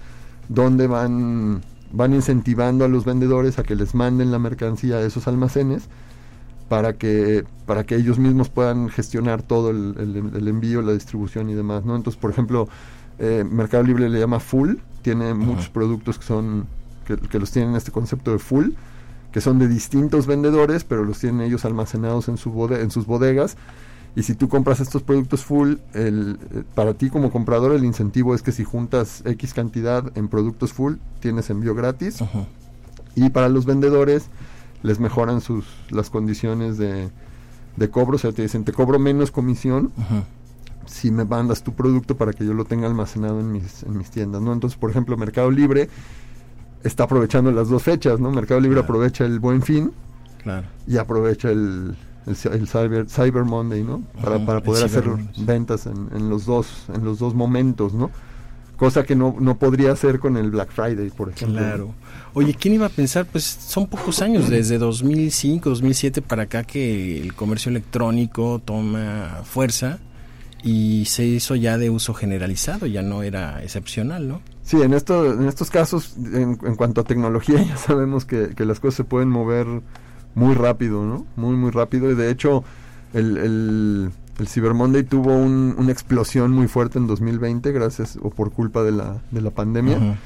donde 0.48 0.88
van, 0.88 1.62
van 1.92 2.14
incentivando 2.14 2.86
a 2.86 2.88
los 2.88 3.04
vendedores 3.04 3.60
a 3.60 3.64
que 3.64 3.76
les 3.76 3.94
manden 3.94 4.32
la 4.32 4.40
mercancía 4.40 4.98
a 4.98 5.02
esos 5.02 5.28
almacenes 5.28 5.90
para 6.70 6.94
que 6.94 7.46
para 7.66 7.84
que 7.84 7.96
ellos 7.96 8.20
mismos 8.20 8.50
puedan 8.50 8.90
gestionar 8.90 9.42
todo 9.42 9.72
el, 9.72 9.96
el- 10.00 10.36
el 10.36 10.48
envío, 10.48 10.82
la 10.82 10.94
distribución 10.94 11.50
y 11.50 11.56
demás, 11.56 11.84
¿no? 11.86 11.96
Entonces, 11.96 12.20
por 12.22 12.32
ejemplo, 12.32 12.68
eh, 13.20 13.44
Mercado 13.50 13.84
Libre 13.84 14.10
le 14.10 14.20
llama 14.20 14.40
Full, 14.40 14.76
tiene 15.02 15.34
muchos 15.34 15.70
productos 15.70 16.18
que 16.20 16.26
son 16.26 16.68
que, 17.06 17.18
que 17.18 17.40
los 17.40 17.52
tienen 17.52 17.76
este 17.76 17.92
concepto 17.92 18.32
de 18.32 18.40
Full, 18.40 18.70
que 19.32 19.42
son 19.42 19.58
de 19.60 19.68
distintos 19.68 20.28
vendedores, 20.28 20.84
pero 20.84 21.04
los 21.04 21.20
tienen 21.20 21.42
ellos 21.42 21.66
almacenados 21.66 22.28
en 22.30 22.38
su 22.38 22.52
bode- 22.54 22.82
en 22.82 22.92
sus 22.92 23.06
bodegas. 23.06 23.58
Y 24.16 24.24
si 24.24 24.34
tú 24.34 24.50
compras 24.50 24.80
estos 24.80 25.04
productos 25.04 25.46
full, 25.46 25.76
el, 25.94 26.40
eh, 26.52 26.64
para 26.74 26.96
ti 26.96 27.10
como 27.12 27.32
comprador 27.32 27.74
el 27.74 27.86
incentivo 27.86 28.34
es 28.34 28.42
que 28.42 28.52
si 28.52 28.64
juntas 28.64 29.22
X 29.24 29.54
cantidad 29.54 30.12
en 30.18 30.28
productos 30.28 30.74
full, 30.74 30.96
tienes 31.20 31.50
envío 31.52 31.76
gratis. 31.76 32.22
Y 33.16 33.30
para 33.30 33.50
los 33.50 33.66
vendedores 33.66 34.26
les 34.82 35.00
mejoran 35.00 35.42
sus 35.42 35.66
las 35.92 36.10
condiciones 36.10 36.78
de, 36.80 37.10
de 37.76 37.90
cobro, 37.90 38.16
o 38.16 38.20
sea, 38.20 38.32
te 38.32 38.42
dicen, 38.42 38.64
te 38.66 38.74
cobro 38.74 38.98
menos 39.00 39.30
comisión. 39.32 39.92
Si 40.90 41.12
me 41.12 41.24
mandas 41.26 41.62
tu 41.64 41.74
producto 41.74 42.18
para 42.18 42.34
que 42.34 42.46
yo 42.46 42.54
lo 42.54 42.66
tenga 42.66 42.88
almacenado 42.88 43.40
en 43.40 43.52
mis, 43.52 43.84
en 43.84 43.98
mis 43.98 44.10
tiendas, 44.10 44.42
¿no? 44.42 44.52
Entonces, 44.54 44.78
por 44.80 44.90
ejemplo, 44.90 45.16
Mercado 45.18 45.52
Libre 45.52 45.88
está 46.84 47.04
aprovechando 47.04 47.52
las 47.52 47.70
dos 47.70 47.84
fechas, 47.84 48.20
¿no? 48.20 48.32
Mercado 48.32 48.60
Libre 48.60 48.76
Claro. 48.80 48.86
aprovecha 48.86 49.26
el 49.26 49.40
Buen 49.40 49.62
Fin 49.62 49.92
Claro. 50.44 50.66
y 50.88 50.98
aprovecha 50.98 51.52
el, 51.52 51.96
el, 52.26 52.36
cyber, 52.68 53.08
cyber 53.10 53.44
Monday, 53.44 53.84
¿no? 53.84 54.02
Para, 54.22 54.44
para 54.46 54.62
poder 54.62 54.86
hacer 54.86 55.06
Monday. 55.06 55.28
ventas 55.46 55.86
en, 55.86 56.10
en 56.16 56.30
los 56.30 56.46
dos 56.46 56.86
en 56.94 57.04
los 57.06 57.20
dos 57.20 57.36
momentos, 57.36 57.94
¿no? 57.94 58.10
Cosa 58.78 59.04
que 59.04 59.14
no, 59.14 59.36
no 59.42 59.58
podría 59.58 59.92
hacer 59.92 60.20
con 60.20 60.38
el 60.38 60.52
Black 60.52 60.70
Friday, 60.72 61.10
por 61.10 61.30
ejemplo. 61.30 61.58
Claro. 61.60 61.94
Oye, 62.34 62.54
¿quién 62.54 62.76
iba 62.76 62.86
a 62.86 62.90
pensar? 62.90 63.26
Pues 63.26 63.44
son 63.44 63.88
pocos 63.88 64.22
años, 64.22 64.50
desde 64.50 64.78
2005, 64.78 65.70
2007 65.70 66.22
para 66.22 66.44
acá, 66.44 66.64
que 66.64 67.20
el 67.22 67.34
comercio 67.34 67.70
electrónico 67.72 68.62
toma 68.64 69.42
fuerza 69.44 70.00
y 70.64 71.06
se 71.06 71.26
hizo 71.26 71.56
ya 71.56 71.78
de 71.78 71.90
uso 71.90 72.14
generalizado, 72.14 72.86
ya 72.86 73.02
no 73.02 73.24
era 73.24 73.64
excepcional, 73.64 74.28
¿no? 74.28 74.42
Sí, 74.64 74.82
en, 74.82 74.94
esto, 74.94 75.34
en 75.34 75.48
estos 75.48 75.70
casos, 75.72 76.16
en, 76.18 76.60
en 76.64 76.76
cuanto 76.76 77.02
a 77.02 77.04
tecnología, 77.04 77.62
ya 77.68 77.78
sabemos 77.78 78.26
que, 78.26 78.50
que 78.56 78.66
las 78.66 78.80
cosas 78.80 78.96
se 78.96 79.04
pueden 79.04 79.30
mover 79.30 79.66
muy 80.36 80.54
rápido, 80.54 81.06
¿no? 81.06 81.26
Muy, 81.36 81.56
muy 81.56 81.72
rápido. 81.72 82.12
Y 82.12 82.16
de 82.16 82.30
hecho, 82.30 82.64
el, 83.14 83.38
el, 83.38 84.10
el 84.38 84.48
Cyber 84.48 84.74
Monday 84.74 85.04
tuvo 85.04 85.34
un- 85.36 85.76
una 85.78 85.92
explosión 85.92 86.52
muy 86.52 86.68
fuerte 86.68 87.00
en 87.00 87.08
2020, 87.08 87.72
gracias 87.72 88.18
o 88.22 88.30
por 88.30 88.52
culpa 88.52 88.84
de 88.84 88.92
la, 88.92 89.22
de 89.32 89.42
la 89.42 89.50
pandemia. 89.52 90.18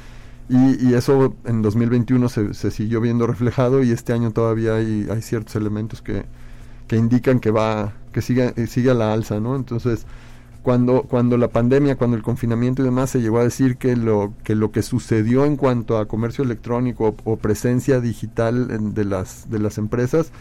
Y, 0.50 0.90
y 0.90 0.94
eso 0.94 1.36
en 1.46 1.62
2021 1.62 2.28
se, 2.28 2.54
se 2.54 2.70
siguió 2.70 3.00
viendo 3.00 3.26
reflejado 3.28 3.82
y 3.82 3.92
este 3.92 4.12
año 4.12 4.32
todavía 4.32 4.76
hay, 4.76 5.08
hay 5.10 5.22
ciertos 5.22 5.56
elementos 5.56 6.02
que, 6.02 6.26
que 6.88 6.98
indican 6.98 7.40
que 7.40 7.50
va 7.50 7.94
que 8.12 8.22
sigue, 8.22 8.54
sigue 8.68 8.92
a 8.92 8.94
la 8.94 9.14
alza, 9.14 9.40
¿no? 9.40 9.56
Entonces, 9.56 10.06
cuando, 10.64 11.04
cuando 11.04 11.38
la 11.38 11.50
pandemia, 11.50 11.98
cuando 11.98 12.18
el 12.18 12.24
confinamiento 12.24 12.82
y 12.82 12.86
demás, 12.86 13.10
se 13.12 13.22
llegó 13.22 13.38
a 13.40 13.44
decir 13.44 13.78
que 13.78 13.96
lo 13.96 14.34
que, 14.44 14.56
lo 14.56 14.72
que 14.72 14.82
sucedió 14.82 15.46
en 15.46 15.58
cuanto 15.58 15.98
a 15.98 16.08
comercio 16.08 16.44
electrónico 16.44 17.16
o, 17.26 17.32
o 17.34 17.36
presencia 17.38 18.00
digital 18.00 18.72
en- 18.72 18.94
de, 18.94 19.04
las, 19.06 19.50
de 19.52 19.60
las 19.60 19.78
empresas 19.78 20.32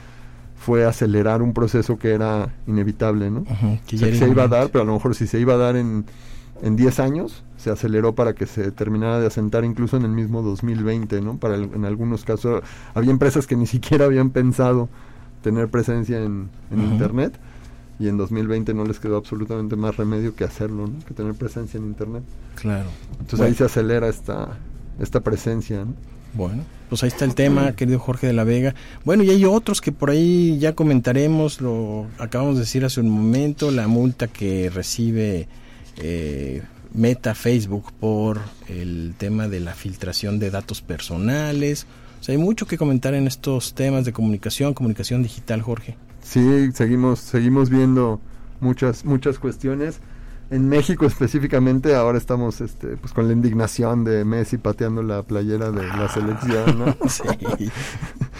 fue 0.57 0.85
acelerar 0.87 1.43
un 1.43 1.53
proceso 1.53 1.99
que 1.99 2.13
era 2.13 2.51
inevitable, 2.69 3.31
¿no? 3.31 3.41
Ujú, 3.41 3.79
que 3.87 3.97
O 3.97 3.99
ya 3.99 3.99
sea, 3.99 4.09
que 4.11 4.17
era 4.17 4.27
se 4.27 4.31
iba 4.31 4.45
a 4.45 4.49
dar, 4.49 4.69
pero 4.71 4.83
a 4.83 4.87
lo 4.87 4.93
mejor 4.95 5.15
si 5.17 5.27
se 5.27 5.41
iba 5.41 5.55
a 5.55 5.57
dar 5.57 5.75
en, 5.77 6.05
en 6.63 6.77
10 6.77 7.01
años, 7.01 7.43
se 7.57 7.71
aceleró 7.71 8.15
para 8.15 8.35
que 8.35 8.47
se 8.47 8.71
terminara 8.71 9.19
de 9.19 9.27
asentar 9.27 9.65
incluso 9.65 9.97
en 9.97 10.05
el 10.05 10.13
mismo 10.13 10.41
2020, 10.43 11.21
¿no? 11.21 11.37
Para 11.39 11.57
el- 11.57 11.71
en 11.75 11.85
algunos 11.85 12.25
casos 12.25 12.63
había 12.95 13.11
empresas 13.11 13.49
que 13.49 13.57
ni 13.57 13.67
siquiera 13.67 14.05
habían 14.05 14.31
pensado 14.31 14.89
tener 15.43 15.69
presencia 15.69 16.23
en. 16.23 16.49
Internet 16.93 17.35
y 17.99 18.09
en 18.09 18.17
2020 18.17 18.75
no 18.75 18.85
les 18.85 18.99
quedó 18.99 19.17
absolutamente 19.17 19.77
más 19.77 19.97
remedio 19.97 20.35
que 20.35 20.45
hacerlo, 20.45 20.87
¿no? 20.87 21.05
que 21.05 21.15
tener 21.15 21.35
presencia 21.35 21.79
en 21.79 21.85
Internet. 21.85 22.23
Claro. 22.57 22.89
Entonces 23.13 23.39
Bueno. 23.39 23.51
ahí 23.51 23.55
se 23.55 23.65
acelera 23.65 24.09
esta, 24.09 24.59
esta 24.99 25.21
presencia. 25.21 25.85
¿no? 25.85 25.95
Bueno, 26.35 26.65
pues 26.89 27.03
ahí 27.03 27.09
está 27.09 27.25
el 27.25 27.35
tema, 27.35 27.73
querido 27.73 27.99
Jorge 27.99 28.27
de 28.27 28.33
la 28.33 28.45
Vega. 28.45 28.75
Bueno, 29.05 29.23
y 29.23 29.31
hay 29.31 29.45
otros 29.45 29.81
que 29.81 29.93
por 29.93 30.11
ahí 30.11 30.59
ya 30.59 30.75
comentaremos, 30.75 31.61
lo 31.61 32.07
acabamos 32.19 32.55
de 32.55 32.61
decir 32.61 32.85
hace 32.85 33.01
un 33.01 33.11
momento, 33.11 33.71
la 33.71 33.87
multa 33.87 34.29
que 34.29 34.71
recibe 34.71 35.47
eh, 35.99 36.63
Meta 36.95 37.35
Facebook 37.35 37.93
por 37.99 38.41
el 38.69 39.15
tema 39.17 39.49
de 39.49 39.61
la 39.61 39.75
filtración 39.75 40.39
de 40.39 40.51
datos 40.51 40.81
personales. 40.81 41.87
O 42.21 42.25
sea, 42.25 42.35
hay 42.35 42.39
mucho 42.39 42.67
que 42.67 42.79
comentar 42.79 43.15
en 43.15 43.27
estos 43.27 43.75
temas 43.75 44.05
de 44.05 44.13
comunicación, 44.13 44.75
comunicación 44.75 45.23
digital, 45.23 45.63
Jorge. 45.63 45.97
Sí, 46.23 46.71
seguimos, 46.73 47.19
seguimos 47.19 47.69
viendo 47.71 48.21
muchas, 48.61 49.05
muchas 49.05 49.39
cuestiones. 49.39 50.01
En 50.51 50.69
México 50.69 51.07
específicamente 51.07 51.95
ahora 51.95 52.19
estamos 52.19 52.61
este, 52.61 52.99
pues 52.99 53.15
con 53.15 53.27
la 53.27 53.33
indignación 53.33 54.05
de 54.05 54.23
Messi 54.27 54.59
pateando 54.59 55.03
la 55.03 55.23
playera 55.23 55.71
de 55.71 55.87
la 55.87 56.09
selección, 56.09 56.79
¿no? 56.79 56.97
Sí, 57.09 57.27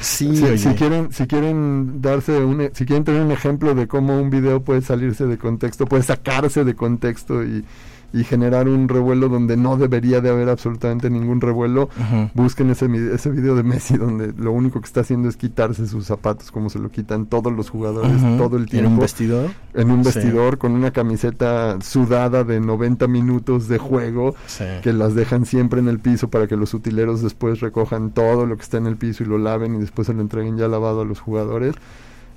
sí, 0.01 0.37
Si, 0.37 0.45
oye. 0.45 0.59
si 0.59 0.69
quieren, 0.75 1.13
si 1.13 1.27
quieren 1.27 2.03
darse 2.03 2.45
un, 2.45 2.61
e- 2.61 2.71
si 2.75 2.85
quieren 2.85 3.05
tener 3.05 3.23
un 3.23 3.31
ejemplo 3.31 3.75
de 3.75 3.87
cómo 3.89 4.21
un 4.21 4.29
video 4.31 4.61
puede 4.63 4.83
salirse 4.83 5.27
de 5.27 5.39
contexto, 5.39 5.87
puede 5.87 6.03
sacarse 6.03 6.65
de 6.65 6.75
contexto 6.75 7.43
y, 7.45 7.65
y 8.13 8.25
generar 8.25 8.69
un 8.69 8.89
revuelo 8.89 9.29
donde 9.29 9.57
no 9.57 9.77
debería 9.77 10.21
de 10.21 10.31
haber 10.31 10.49
absolutamente 10.49 11.09
ningún 11.11 11.41
revuelo, 11.41 11.89
busquen 12.35 12.71
ese, 12.71 12.87
ese 13.15 13.31
video 13.31 13.55
de 13.57 13.63
Messi 13.63 13.97
donde 13.97 14.33
lo 14.37 14.53
único 14.53 14.81
que 14.81 14.87
está 14.87 15.01
haciendo 15.01 15.29
es 15.29 15.37
quitarse 15.37 15.87
sus 15.87 16.07
zapatos 16.07 16.51
como 16.51 16.69
se 16.71 16.79
lo 16.79 16.91
quitan 16.91 17.27
todos 17.27 17.53
los 17.53 17.71
jugadores 17.71 18.21
todo 18.39 18.57
el 18.57 18.65
En 18.65 18.69
tiempo 18.69 18.91
un 18.91 18.99
vestidor. 18.99 19.51
en 19.75 19.91
un 19.91 20.05
Sí. 20.05 20.11
vestidor 20.15 20.59
con 20.59 20.73
una 20.73 20.91
camiseta 20.91 21.81
sudada 21.81 22.45
de 22.45 22.61
90 22.61 23.07
minutos 23.09 23.69
de 23.69 23.79
juego 23.79 24.35
Sí. 24.47 24.65
que 24.83 24.93
las 24.93 25.15
dejan 25.15 25.47
siempre 25.47 25.81
en 25.81 25.89
el 25.89 25.99
piso 25.99 26.29
para 26.29 26.47
que 26.47 26.57
los 26.57 26.75
utileros 26.75 27.23
después 27.23 27.61
recojan 27.61 28.11
todo 28.11 28.47
lo 28.47 28.57
que 28.57 28.63
está 28.63 28.77
en 28.79 28.87
el 28.87 28.97
piso 28.97 29.23
y 29.23 29.27
lo 29.27 29.39
laven 29.39 29.75
y 29.77 29.79
después 29.79 30.07
se 30.07 30.15
lo 30.15 30.21
entreguen 30.21 30.57
ya 30.59 30.69
lavado 30.69 31.01
a 31.01 31.05
los 31.05 31.21
jugadores. 31.21 31.75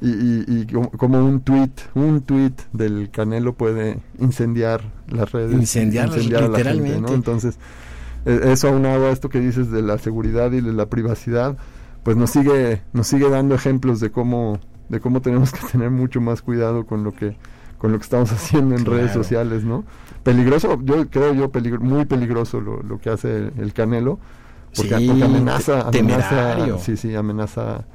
Y, 0.01 0.09
y- 0.09 0.45
y 0.47 0.65
como- 0.97 1.19
un 1.25 1.39
tweet, 1.41 1.71
un 1.93 2.21
tweet 2.21 2.51
del 2.73 3.09
Canelo 3.11 3.53
puede 3.53 3.99
incendiar 4.19 4.81
las 5.07 5.31
redes. 5.31 5.53
Incendiarlas, 5.53 6.17
a 6.27 6.47
la 6.49 6.59
gente. 6.59 6.99
¿no? 6.99 7.07
Entonces, 7.09 7.57
eh, 8.25 8.41
eso 8.51 8.67
aunado 8.69 9.07
a 9.07 9.11
esto 9.11 9.29
que 9.29 9.39
dices 9.39 9.71
de 9.71 9.81
la 9.81 9.97
seguridad 9.97 10.51
y 10.51 10.61
de 10.61 10.73
la 10.73 10.87
privacidad, 10.87 11.57
pues 12.03 12.17
nos 12.17 12.29
sigue, 12.31 12.81
nos 12.93 13.07
sigue 13.07 13.29
dando 13.29 13.55
ejemplos 13.55 13.99
de 13.99 14.11
cómo, 14.11 14.59
de 14.89 14.99
cómo 14.99 15.21
tenemos 15.21 15.51
que 15.51 15.65
tener 15.71 15.89
mucho 15.91 16.19
más 16.21 16.41
cuidado 16.41 16.85
con 16.85 17.03
lo 17.03 17.13
que, 17.13 17.35
con 17.77 17.91
lo 17.91 17.97
que 17.97 18.03
estamos 18.03 18.31
haciendo 18.33 18.75
en 18.75 18.85
redes 18.85 19.11
sociales, 19.11 19.63
¿no? 19.63 19.85
Peligroso, 20.23 20.79
yo 20.83 21.07
creo 21.09 21.33
yo 21.33 21.51
peligro, 21.51 21.79
muy 21.79 22.05
peligroso 22.05 22.59
lo, 22.59 22.81
lo 22.83 22.99
que 22.99 23.09
hace 23.11 23.37
el, 23.37 23.53
el 23.59 23.73
Canelo, 23.73 24.19
porque, 24.75 24.97
Sí, 24.97 25.07
porque 25.07 25.23
amenaza, 25.23 25.81
amenaza, 25.87 25.91
temerario. 25.91 26.79
sí, 26.79 26.97
sí, 26.97 27.15
amenaza 27.15 27.85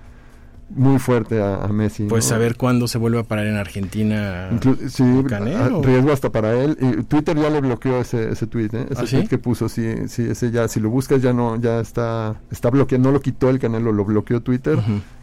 muy 0.70 0.98
fuerte 0.98 1.42
a, 1.42 1.64
a 1.64 1.68
Messi. 1.68 2.04
Pues 2.04 2.30
¿no? 2.30 2.36
a 2.36 2.38
ver 2.38 2.56
cuándo 2.56 2.86
se 2.88 2.96
vuelve 2.98 3.18
a 3.18 3.24
parar 3.24 3.46
en 3.46 3.56
Argentina. 3.56 4.48
Inclu- 4.52 4.88
sí, 4.88 5.04
Canelo. 5.28 5.82
riesgo 5.82 6.12
hasta 6.12 6.30
para 6.30 6.52
él. 6.54 6.76
Y 6.80 7.02
Twitter 7.04 7.36
ya 7.36 7.50
le 7.50 7.60
bloqueó 7.60 8.00
ese, 8.00 8.30
ese 8.30 8.46
tweet, 8.46 8.70
¿eh? 8.72 8.86
ese 8.90 9.02
¿Ah, 9.02 9.06
sí? 9.06 9.16
tweet 9.16 9.28
que 9.28 9.38
puso, 9.38 9.68
sí, 9.68 9.84
sí, 10.08 10.28
ese 10.30 10.50
ya, 10.50 10.68
si 10.68 10.78
lo 10.80 10.90
buscas 10.90 11.20
ya 11.22 11.32
no, 11.32 11.56
ya 11.60 11.80
está, 11.80 12.36
está 12.50 12.70
bloqueado, 12.70 13.02
no 13.04 13.10
lo 13.12 13.20
quitó 13.20 13.50
el 13.50 13.58
Canelo, 13.58 13.92
lo 13.92 14.04
bloqueó 14.04 14.40
Twitter. 14.42 14.78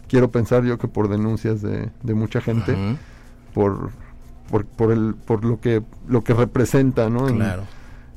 Quiero 0.07 0.31
pensar 0.31 0.63
yo 0.63 0.77
que 0.77 0.87
por 0.87 1.09
denuncias 1.09 1.61
de, 1.61 1.89
de 2.03 2.13
mucha 2.13 2.39
gente, 2.41 2.75
por, 3.53 3.89
por, 4.49 4.65
por 4.65 4.91
el, 4.91 5.15
por 5.15 5.43
lo 5.43 5.59
que, 5.59 5.81
lo 6.07 6.23
que 6.23 6.33
representa, 6.33 7.09
¿no? 7.09 7.25
Claro. 7.25 7.61
en 7.63 7.67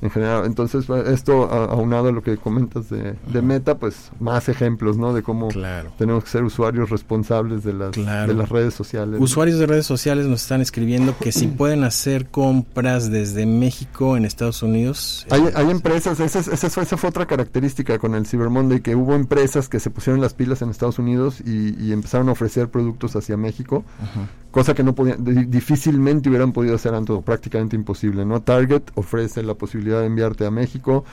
general. 0.08 0.46
Entonces, 0.46 0.88
eh, 0.88 1.02
esto 1.12 1.50
aunado 1.52 2.08
a 2.08 2.12
lo 2.12 2.22
que 2.22 2.38
comentas 2.38 2.88
de, 2.88 3.16
de 3.30 3.42
Meta, 3.42 3.76
pues 3.76 4.10
más 4.18 4.48
ejemplos, 4.48 4.96
¿no? 4.96 5.12
De 5.12 5.22
cómo 5.22 5.48
Claro. 5.48 5.90
tenemos 5.98 6.24
que 6.24 6.30
ser 6.30 6.44
usuarios 6.44 6.88
responsables 6.88 7.64
de 7.64 7.74
las, 7.74 7.90
Claro. 7.90 8.28
de 8.32 8.38
las 8.38 8.48
redes 8.48 8.72
sociales. 8.72 9.18
¿no? 9.18 9.24
Usuarios 9.24 9.58
de 9.58 9.66
redes 9.66 9.84
sociales 9.84 10.26
nos 10.26 10.42
están 10.42 10.62
escribiendo 10.62 11.14
que 11.18 11.32
si 11.32 11.48
pueden 11.48 11.84
hacer 11.84 12.28
compras 12.30 13.10
desde 13.10 13.44
México 13.46 14.16
en 14.16 14.24
Estados 14.24 14.62
Unidos. 14.62 15.26
Hay, 15.28 15.42
eh, 15.42 15.52
hay 15.54 15.70
empresas, 15.70 16.20
esa, 16.20 16.38
es- 16.38 16.48
esa, 16.48 16.70
fue, 16.70 16.84
esa 16.84 16.96
fue 16.96 17.10
otra 17.10 17.26
característica 17.26 17.98
con 17.98 18.14
el 18.14 18.26
Cyber 18.26 18.48
Monday, 18.48 18.80
que 18.80 18.94
hubo 18.94 19.14
empresas 19.14 19.68
que 19.68 19.80
se 19.80 19.90
pusieron 19.90 20.20
las 20.20 20.34
pilas 20.34 20.62
en 20.62 20.70
Estados 20.70 20.98
Unidos 20.98 21.40
y, 21.44 21.74
y 21.84 21.92
empezaron 21.92 22.28
a 22.28 22.32
ofrecer 22.32 22.68
productos 22.68 23.16
hacia 23.16 23.36
México, 23.36 23.78
Ujú. 24.02 24.26
cosa 24.52 24.74
que 24.74 24.82
no 24.84 24.94
podían, 24.94 25.24
di- 25.24 25.44
difícilmente 25.46 26.28
hubieran 26.28 26.52
podido 26.52 26.74
hacer 26.76 26.94
antes, 26.94 27.10
o 27.16 27.22
prácticamente 27.22 27.74
imposible, 27.76 28.24
¿no? 28.24 28.40
Target 28.40 28.82
ofrece 28.94 29.42
la 29.42 29.54
posibilidad 29.54 29.89
de 29.98 30.06
enviarte 30.06 30.46
a 30.46 30.50
México, 30.52 31.04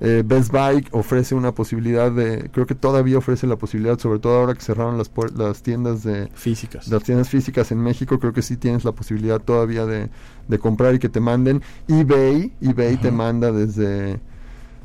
eh, 0.00 0.22
Best 0.26 0.50
Buy 0.50 0.86
ofrece 0.90 1.34
una 1.34 1.52
posibilidad 1.52 2.10
de, 2.10 2.50
creo 2.52 2.66
que 2.66 2.74
todavía 2.74 3.18
ofrece 3.18 3.46
la 3.46 3.56
posibilidad, 3.56 3.98
sobre 3.98 4.18
todo 4.18 4.36
ahora 4.38 4.54
que 4.54 4.60
cerraron 4.60 4.98
las, 4.98 5.10
las 5.36 5.62
tiendas 5.62 6.02
de, 6.02 6.28
Físicas. 6.34 6.88
las 6.88 7.02
tiendas 7.04 7.28
físicas 7.28 7.70
en 7.70 7.78
México, 7.78 8.18
creo 8.18 8.32
que 8.32 8.42
sí 8.42 8.56
tienes 8.56 8.84
la 8.84 8.92
posibilidad 8.92 9.40
todavía 9.40 9.86
de, 9.86 10.10
de 10.48 10.58
comprar 10.58 10.94
y 10.94 10.98
que 10.98 11.08
te 11.08 11.20
manden. 11.20 11.62
eBay, 11.88 12.52
eBay 12.60 12.96
te 12.96 13.12
manda 13.12 13.52
desde, 13.52 14.18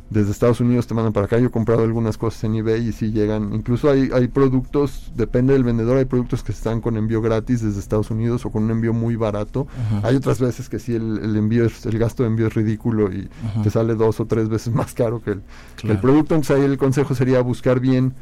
desde 0.09 0.31
Estados 0.31 0.59
Unidos, 0.59 0.87
te 0.87 0.95
mandan 0.95 1.13
para 1.13 1.27
acá. 1.27 1.37
Yo 1.37 1.47
he 1.47 1.51
comprado 1.51 1.83
algunas 1.83 2.17
cosas 2.17 2.43
en 2.43 2.55
eBay 2.55 2.87
y 2.87 2.91
sí 2.91 3.11
llegan. 3.11 3.53
Incluso 3.53 3.91
hay, 3.91 4.09
hay 4.11 4.27
productos, 4.27 5.11
depende 5.15 5.53
del 5.53 5.63
vendedor, 5.63 5.97
hay 5.97 6.05
productos 6.05 6.41
que 6.41 6.51
están 6.51 6.81
con 6.81 6.97
envío 6.97 7.21
gratis 7.21 7.61
desde 7.61 7.79
Estados 7.79 8.09
Unidos 8.09 8.43
o 8.45 8.49
con 8.49 8.63
un 8.63 8.71
envío 8.71 8.91
muy 8.91 9.15
barato. 9.15 9.67
Hay 10.01 10.15
otras 10.15 10.39
veces 10.39 10.67
que 10.67 10.79
sí 10.79 10.95
el, 10.95 11.19
el 11.19 11.35
envío 11.35 11.65
es, 11.65 11.85
el 11.85 11.99
gasto 11.99 12.23
de 12.23 12.29
envío 12.29 12.47
es 12.47 12.55
ridículo 12.55 13.11
y 13.11 13.29
Ujú. 13.53 13.63
te 13.63 13.69
sale 13.69 13.93
dos 13.95 14.19
o 14.19 14.25
tres 14.25 14.49
veces 14.49 14.73
más 14.73 14.93
caro 14.95 15.21
que 15.21 15.31
el, 15.31 15.97
producto. 15.99 16.33
Entonces 16.33 16.57
ahí 16.57 16.63
el 16.63 16.77
consejo 16.79 17.13
sería 17.13 17.41
buscar 17.41 17.79
bien, 17.79 18.13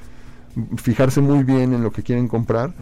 fijarse 0.76 1.22
muy 1.22 1.44
bien 1.44 1.74
en 1.74 1.84
lo 1.84 1.92
que 1.92 2.04
quieren 2.04 2.28
comprar. 2.28 2.74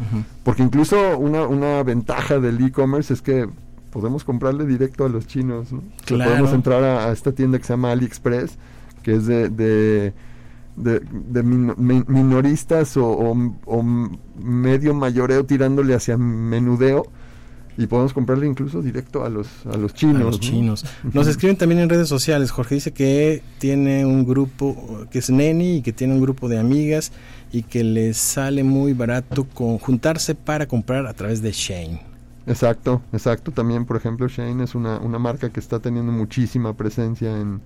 Porque 0.44 0.64
incluso 0.64 1.18
una, 1.20 1.44
una 1.44 1.84
ventaja 1.84 2.40
del 2.40 2.60
e-commerce 2.66 3.14
es 3.14 3.22
que 3.22 3.48
podemos 3.92 4.24
comprarle 4.24 4.66
directo 4.66 5.06
a 5.06 5.10
los 5.10 5.28
chinos. 5.28 5.72
¿no? 5.72 5.84
Claro. 6.06 6.32
podemos 6.32 6.54
entrar 6.54 6.84
a, 6.84 7.06
a 7.06 7.12
esta 7.12 7.32
tienda 7.34 7.60
que 7.60 7.64
se 7.66 7.74
llama 7.74 7.92
AliExpress, 7.92 8.58
que 9.06 9.14
es 9.16 9.26
de, 9.28 9.50
de, 9.50 10.14
de- 10.76 11.00
de 11.00 11.44
min- 11.44 11.76
mi- 11.78 12.04
minoristas 12.08 12.98
o, 12.98 13.06
o- 13.08 13.56
o 13.68 13.84
medio 14.44 14.94
mayoreo 14.96 15.46
tirándole 15.46 15.94
hacia 15.94 16.18
menudeo. 16.18 17.06
Y 17.78 17.88
podemos 17.88 18.14
comprarle 18.14 18.48
incluso 18.48 18.82
directo 18.82 19.26
a 19.26 19.30
los, 19.30 19.48
a 19.66 19.76
los 19.76 19.94
chinos. 19.94 20.22
a 20.22 20.24
los 20.24 20.36
¿no? 20.36 20.40
chinos. 20.40 20.86
Nos 21.14 21.28
escriben 21.28 21.58
también 21.58 21.82
en 21.82 21.90
redes 21.90 22.08
sociales. 22.08 22.50
Jorge 22.50 22.76
dice 22.76 22.94
que 22.94 23.44
tiene 23.60 24.06
un 24.06 24.26
grupo, 24.26 25.06
que 25.12 25.20
es 25.20 25.30
Neni 25.30 25.76
y 25.78 25.82
que 25.82 25.92
tiene 25.92 26.14
un 26.14 26.22
grupo 26.22 26.48
de 26.48 26.58
amigas 26.58 27.12
y 27.52 27.64
que 27.64 27.84
les 27.84 28.16
sale 28.18 28.64
muy 28.64 28.94
barato 28.94 29.46
con 29.54 29.78
juntarse 29.78 30.36
para 30.36 30.68
comprar 30.68 31.06
a 31.06 31.14
través 31.14 31.42
de 31.42 31.52
Shane. 31.52 32.02
Exacto, 32.48 33.02
exacto. 33.12 33.52
También, 33.52 33.84
por 33.86 33.98
ejemplo, 33.98 34.30
Shane 34.30 34.64
es 34.64 34.74
una, 34.74 34.98
una 35.00 35.20
marca 35.20 35.50
que 35.50 35.60
está 35.60 35.80
teniendo 35.80 36.14
muchísima 36.14 36.78
presencia 36.78 37.38
en, 37.42 37.60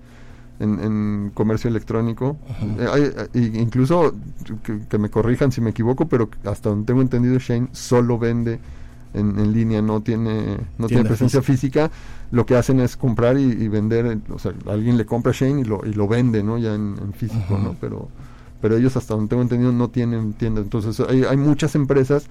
en, 0.60 0.78
en 0.78 1.30
comercio 1.34 1.68
electrónico. 1.68 2.36
Eh, 2.78 2.86
hay- 2.92 3.12
eh, 3.34 3.50
incluso, 3.60 4.14
que, 4.62 4.78
que 4.88 4.98
me 4.98 5.10
corrijan 5.10 5.50
si 5.50 5.60
me 5.60 5.70
equivoco, 5.70 6.06
pero 6.06 6.30
hasta 6.44 6.68
donde 6.70 6.86
tengo 6.86 7.00
entendido, 7.02 7.38
Shane 7.38 7.68
solo 7.72 8.18
vende 8.18 8.60
en, 9.14 9.38
en 9.40 9.52
línea, 9.52 9.82
no 9.82 10.00
tiene, 10.02 10.58
no 10.78 10.86
tiene 10.86 11.02
presencia 11.08 11.42
física. 11.42 11.90
Lo 12.30 12.46
que 12.46 12.56
hacen 12.56 12.78
es 12.78 12.96
comprar 12.96 13.36
y, 13.38 13.42
y 13.42 13.66
vender, 13.66 14.06
eh, 14.06 14.18
o 14.32 14.38
sea, 14.38 14.52
alguien 14.68 14.96
le 14.96 15.04
compra 15.06 15.32
a 15.32 15.34
Shane 15.34 15.62
y 15.62 15.64
lo, 15.64 15.80
y 15.84 15.92
lo 15.94 16.06
vende, 16.06 16.44
¿no? 16.44 16.58
Ya 16.58 16.74
en, 16.74 16.94
en 17.02 17.12
físico. 17.12 17.58
¿no? 17.58 17.74
Pero, 17.80 18.08
pero 18.60 18.76
ellos, 18.76 18.96
hasta 18.96 19.14
donde 19.14 19.30
tengo 19.30 19.42
entendido, 19.42 19.72
no 19.72 19.88
tienen 19.88 20.34
tienda. 20.34 20.60
Entonces, 20.60 21.00
hay, 21.00 21.24
hay 21.24 21.36
muchas 21.36 21.74
empresas 21.74 22.26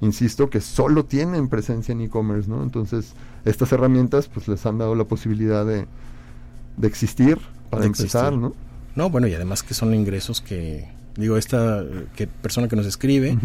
insisto, 0.00 0.50
que 0.50 0.60
solo 0.60 1.04
tienen 1.04 1.46
presencia 1.46 1.92
en 1.92 2.00
e-commerce, 2.00 2.50
¿no? 2.50 2.64
Entonces, 2.64 3.14
estas 3.44 3.70
herramientas 3.70 4.26
pues 4.26 4.48
les 4.48 4.66
han 4.66 4.76
dado 4.78 4.96
la 4.96 5.04
posibilidad 5.04 5.64
de, 5.64 5.86
de 6.76 6.88
existir 6.88 7.38
para 7.70 7.82
De 7.82 7.86
empezar, 7.88 8.32
existir. 8.32 8.40
¿no? 8.40 8.54
No, 8.94 9.10
bueno, 9.10 9.26
y 9.26 9.34
además 9.34 9.62
que 9.62 9.74
son 9.74 9.94
ingresos 9.94 10.40
que, 10.40 10.88
digo, 11.16 11.36
esta 11.36 11.82
que 12.16 12.26
persona 12.26 12.68
que 12.68 12.76
nos 12.76 12.86
escribe, 12.86 13.38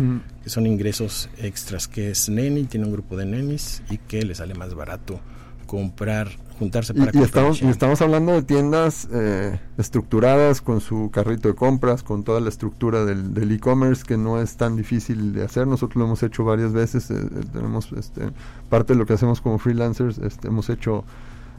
que 0.44 0.50
son 0.50 0.66
ingresos 0.68 1.30
extras, 1.38 1.88
que 1.88 2.12
es 2.12 2.28
Neni, 2.30 2.66
tiene 2.66 2.86
un 2.86 2.92
grupo 2.92 3.16
de 3.16 3.26
nenis 3.26 3.82
y 3.90 3.98
que 3.98 4.24
le 4.24 4.36
sale 4.36 4.54
más 4.56 4.74
barato 4.74 5.20
comprar, 5.66 6.30
juntarse 6.60 6.94
para 6.94 7.06
Y, 7.06 7.10
y 7.10 7.12
comprar. 7.12 7.26
estamos, 7.26 7.58
y 7.58 7.60
Shane. 7.62 7.72
estamos 7.72 8.02
hablando 8.02 8.32
de 8.34 8.42
tiendas 8.44 9.08
eh, 9.14 9.60
estructuradas 9.78 10.62
con 10.62 10.82
su 10.82 11.10
carrito 11.12 11.48
de 11.50 11.56
compras, 11.56 12.04
con 12.04 12.24
toda 12.24 12.40
la 12.42 12.50
estructura 12.50 13.06
del 13.06 13.34
del 13.34 13.52
e-commerce 13.52 14.04
que 14.06 14.18
no 14.18 14.42
es 14.42 14.56
tan 14.58 14.76
difícil 14.76 15.34
de 15.34 15.44
hacer. 15.44 15.68
Nosotros 15.68 15.98
lo 15.98 16.06
hemos 16.06 16.24
hecho 16.24 16.44
varias 16.44 16.74
veces. 16.74 17.10
eh, 17.12 17.16
eh, 17.20 17.42
tenemos 17.54 17.92
este, 17.94 18.32
parte 18.70 18.94
de 18.94 19.00
lo 19.00 19.06
que 19.06 19.14
hacemos 19.14 19.40
como 19.42 19.60
freelancers, 19.60 20.18
este, 20.20 20.48
hemos 20.48 20.70
hecho 20.70 21.04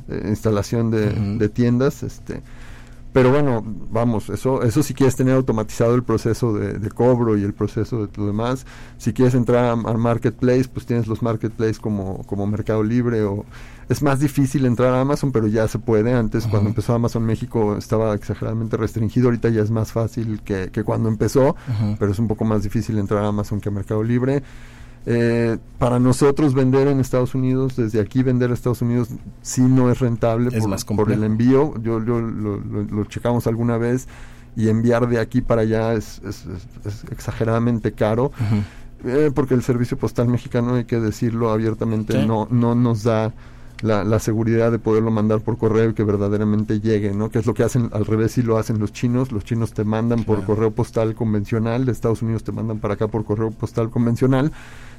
eh, 0.09 0.27
instalación 0.29 0.91
de, 0.91 1.11
de 1.39 1.49
tiendas. 1.49 2.03
Este, 2.03 2.43
Pero 3.13 3.31
bueno, 3.31 3.65
vamos, 3.91 4.29
eso, 4.29 4.63
eso 4.63 4.83
si 4.83 4.93
quieres 4.95 5.17
tener 5.17 5.35
automatizado 5.35 5.95
el 5.95 6.03
proceso 6.03 6.53
de, 6.53 6.75
de 6.79 6.91
cobro 6.91 7.39
y 7.39 7.43
el 7.43 7.55
proceso 7.55 8.07
de 8.07 8.13
lo 8.17 8.27
demás. 8.27 8.67
Si 8.99 9.13
quieres 9.15 9.35
entrar 9.35 9.65
a- 9.65 9.73
al 9.73 9.99
marketplace, 9.99 10.67
pues 10.73 10.85
tienes 10.87 11.07
los 11.09 11.23
marketplace 11.23 11.81
como, 11.81 12.23
como 12.27 12.47
Mercado 12.47 12.83
Libre 12.85 13.23
o 13.23 13.45
es 13.89 14.03
más 14.03 14.21
difícil 14.21 14.67
entrar 14.67 14.93
a 14.93 15.01
Amazon, 15.01 15.33
pero 15.33 15.47
ya 15.47 15.67
se 15.67 15.79
puede. 15.79 16.13
Antes, 16.13 16.47
cuando 16.47 16.69
empezó 16.69 16.93
Amazon 16.95 17.25
México, 17.25 17.77
estaba 17.79 18.15
exageradamente 18.15 18.77
restringido. 18.77 19.29
Ahorita 19.29 19.49
ya 19.49 19.63
es 19.63 19.71
más 19.71 19.91
fácil 19.93 20.43
que, 20.45 20.69
que 20.71 20.85
cuando 20.85 21.09
empezó, 21.09 21.57
pero 21.99 22.13
es 22.13 22.19
un 22.19 22.29
poco 22.29 22.45
más 22.45 22.63
difícil 22.63 22.99
entrar 22.99 23.25
a 23.25 23.29
Amazon 23.29 23.61
que 23.63 23.71
a 23.71 23.73
Mercado 23.73 24.03
Libre. 24.05 24.43
Eh, 25.07 25.57
para 25.79 25.99
nosotros 25.99 26.53
vender 26.55 26.87
en 26.89 27.01
Estados 27.01 27.35
Unidos, 27.35 27.77
desde 27.77 28.01
aquí 28.01 28.23
vender 28.23 28.51
a 28.51 28.55
Estados 28.55 28.83
Unidos, 28.83 29.09
sí 29.43 29.63
no 29.63 29.91
es 29.91 30.01
rentable 30.01 30.49
Es 30.53 30.61
por, 30.61 30.69
más 30.69 30.85
por 30.85 31.11
el 31.13 31.25
envío. 31.25 31.75
Yo, 31.81 32.05
yo 32.05 32.21
lo, 32.21 32.59
lo- 32.59 32.83
lo 32.85 33.05
checamos 33.07 33.47
alguna 33.47 33.79
vez 33.79 34.07
y 34.57 34.69
enviar 34.69 35.09
de 35.09 35.19
aquí 35.21 35.41
para 35.41 35.63
allá 35.63 35.95
es, 35.95 36.21
es- 36.27 36.45
es- 36.47 36.87
es 37.05 37.05
exageradamente 37.13 37.93
caro. 37.93 38.33
Eh, 39.05 39.31
porque 39.33 39.55
el 39.55 39.63
servicio 39.63 39.97
postal 39.97 40.27
mexicano, 40.29 40.75
hay 40.75 40.85
que 40.85 40.99
decirlo 41.01 41.51
abiertamente, 41.53 42.21
Sí. 42.21 42.27
no, 42.27 42.49
no 42.51 42.75
nos 42.75 43.05
da 43.05 43.33
la, 43.83 44.03
la 44.05 44.19
seguridad 44.19 44.73
de 44.73 44.79
poderlo 44.79 45.11
mandar 45.11 45.41
por 45.41 45.57
correo 45.57 45.91
y 45.91 45.95
que 45.95 46.03
verdaderamente 46.05 46.81
llegue, 46.81 47.13
¿no? 47.15 47.31
Que 47.31 47.39
es 47.39 47.47
lo 47.47 47.55
que 47.55 47.63
hacen, 47.63 47.91
al 47.93 48.07
revés 48.07 48.33
sí 48.33 48.43
lo 48.43 48.59
hacen 48.59 48.79
los 48.81 48.93
chinos, 48.93 49.31
los 49.33 49.45
chinos 49.45 49.73
te 49.73 49.85
mandan 49.85 50.25
por 50.25 50.45
correo 50.45 50.73
postal 50.73 51.15
convencional, 51.15 51.85
de 51.85 51.93
Estados 51.93 52.23
Unidos 52.23 52.43
te 52.45 52.51
mandan 52.53 52.79
para 52.79 52.95
acá 52.95 53.07
por 53.09 53.25
correo 53.25 53.51
postal 53.51 53.91
convencional. 53.91 54.51